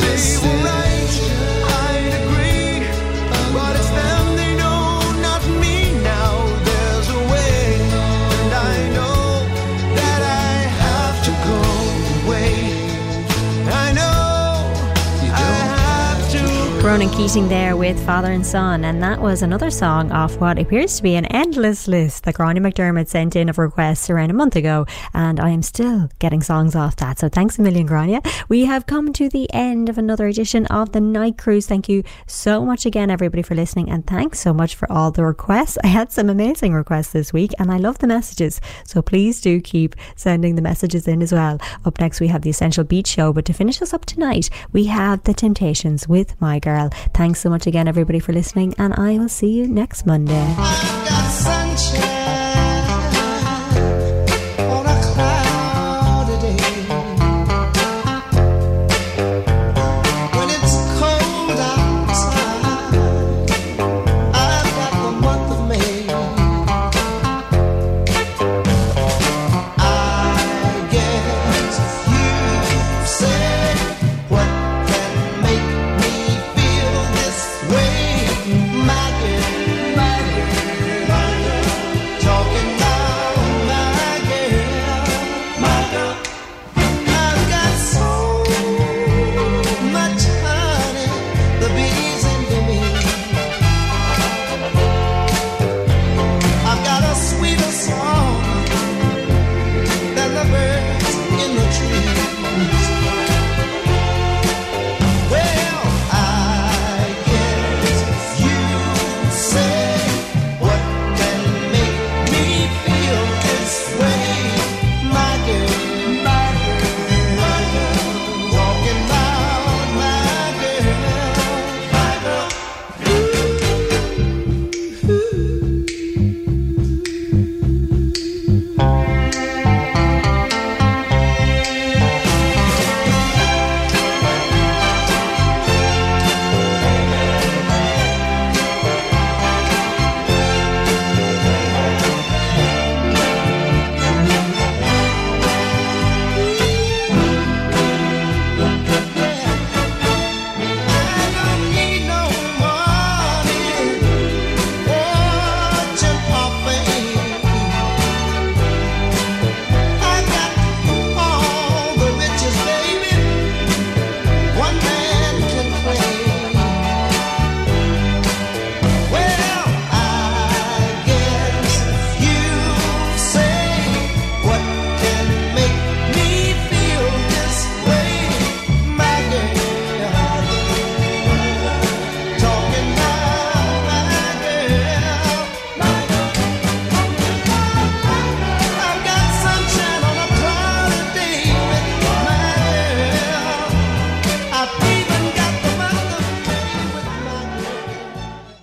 Ronan 16.83 17.11
Keating 17.11 17.49
there 17.49 17.77
with 17.77 18.05
Father 18.05 18.33
and 18.33 18.45
Son, 18.45 18.85
and 18.85 19.01
that 19.05 19.21
was 19.21 19.43
another 19.43 19.71
song 19.71 20.11
off 20.11 20.39
what 20.39 20.59
appears 20.59 20.97
to 20.97 21.03
be 21.05 21.15
an 21.15 21.27
endless 21.27 21.87
list 21.87 22.25
that 22.25 22.35
Grania 22.35 22.61
McDermott 22.61 23.07
sent 23.07 23.37
in 23.37 23.49
of 23.49 23.57
requests 23.57 24.11
around 24.11 24.31
a 24.31 24.35
month 24.35 24.57
ago, 24.57 24.85
and 25.15 25.39
I 25.39 25.51
am 25.51 25.63
still 25.63 26.11
getting 26.19 26.43
songs 26.43 26.75
off 26.75 26.97
that. 26.97 27.21
So 27.21 27.29
thanks 27.29 27.57
a 27.57 27.63
million, 27.63 27.87
Grania. 27.87 28.21
We 28.49 28.65
have 28.65 28.87
come 28.87 29.13
to 29.13 29.29
the 29.29 29.49
end 29.55 29.91
of 29.91 29.97
another 29.97 30.27
edition 30.27 30.67
of 30.67 30.91
the 30.91 31.01
Night 31.01 31.39
Cruise. 31.39 31.69
Thank 31.69 31.89
you 31.89 32.03
so 32.27 32.65
much 32.67 32.85
again, 32.85 33.11
everybody, 33.11 33.43
for 33.43 33.55
listening, 33.55 33.89
and 33.89 34.05
thanks 34.05 34.41
so 34.41 34.53
much 34.53 34.75
for 34.75 34.91
all 34.91 35.13
the 35.13 35.25
requests. 35.25 35.79
I 35.85 35.87
had 35.87 36.11
some 36.11 36.29
amazing 36.29 36.75
requests 36.75 37.13
this 37.13 37.33
week, 37.33 37.53
and 37.61 37.71
I 37.71 37.77
love 37.77 38.01
the 38.01 38.09
messages. 38.09 38.61
So 38.85 39.03
please 39.03 39.41
do 39.41 39.61
keep 39.61 39.95
sending 40.17 40.57
the 40.57 40.63
messages 40.63 41.07
in 41.07 41.23
as 41.23 41.33
well. 41.33 41.61
Up 41.85 42.01
next, 42.01 42.19
we 42.19 42.27
have 42.27 42.43
the 42.43 42.51
Essential 42.51 42.83
Beat 42.83 43.07
Show, 43.07 43.33
but 43.33 43.45
to 43.45 43.53
finish 43.53 43.81
us 43.81 43.95
up 43.95 44.05
tonight, 44.05 44.51
we 44.73 44.87
have 44.87 45.23
The 45.23 45.33
Temptations 45.33 46.09
with 46.09 46.39
My 46.41 46.59
Girl. 46.59 46.72
Thanks 47.15 47.40
so 47.40 47.51
much 47.51 47.66
again, 47.66 47.89
everybody, 47.89 48.19
for 48.19 48.32
listening, 48.32 48.74
and 48.78 48.94
I 48.94 49.19
will 49.19 49.28
see 49.28 49.51
you 49.51 49.66
next 49.66 50.07
Monday. 50.07 50.55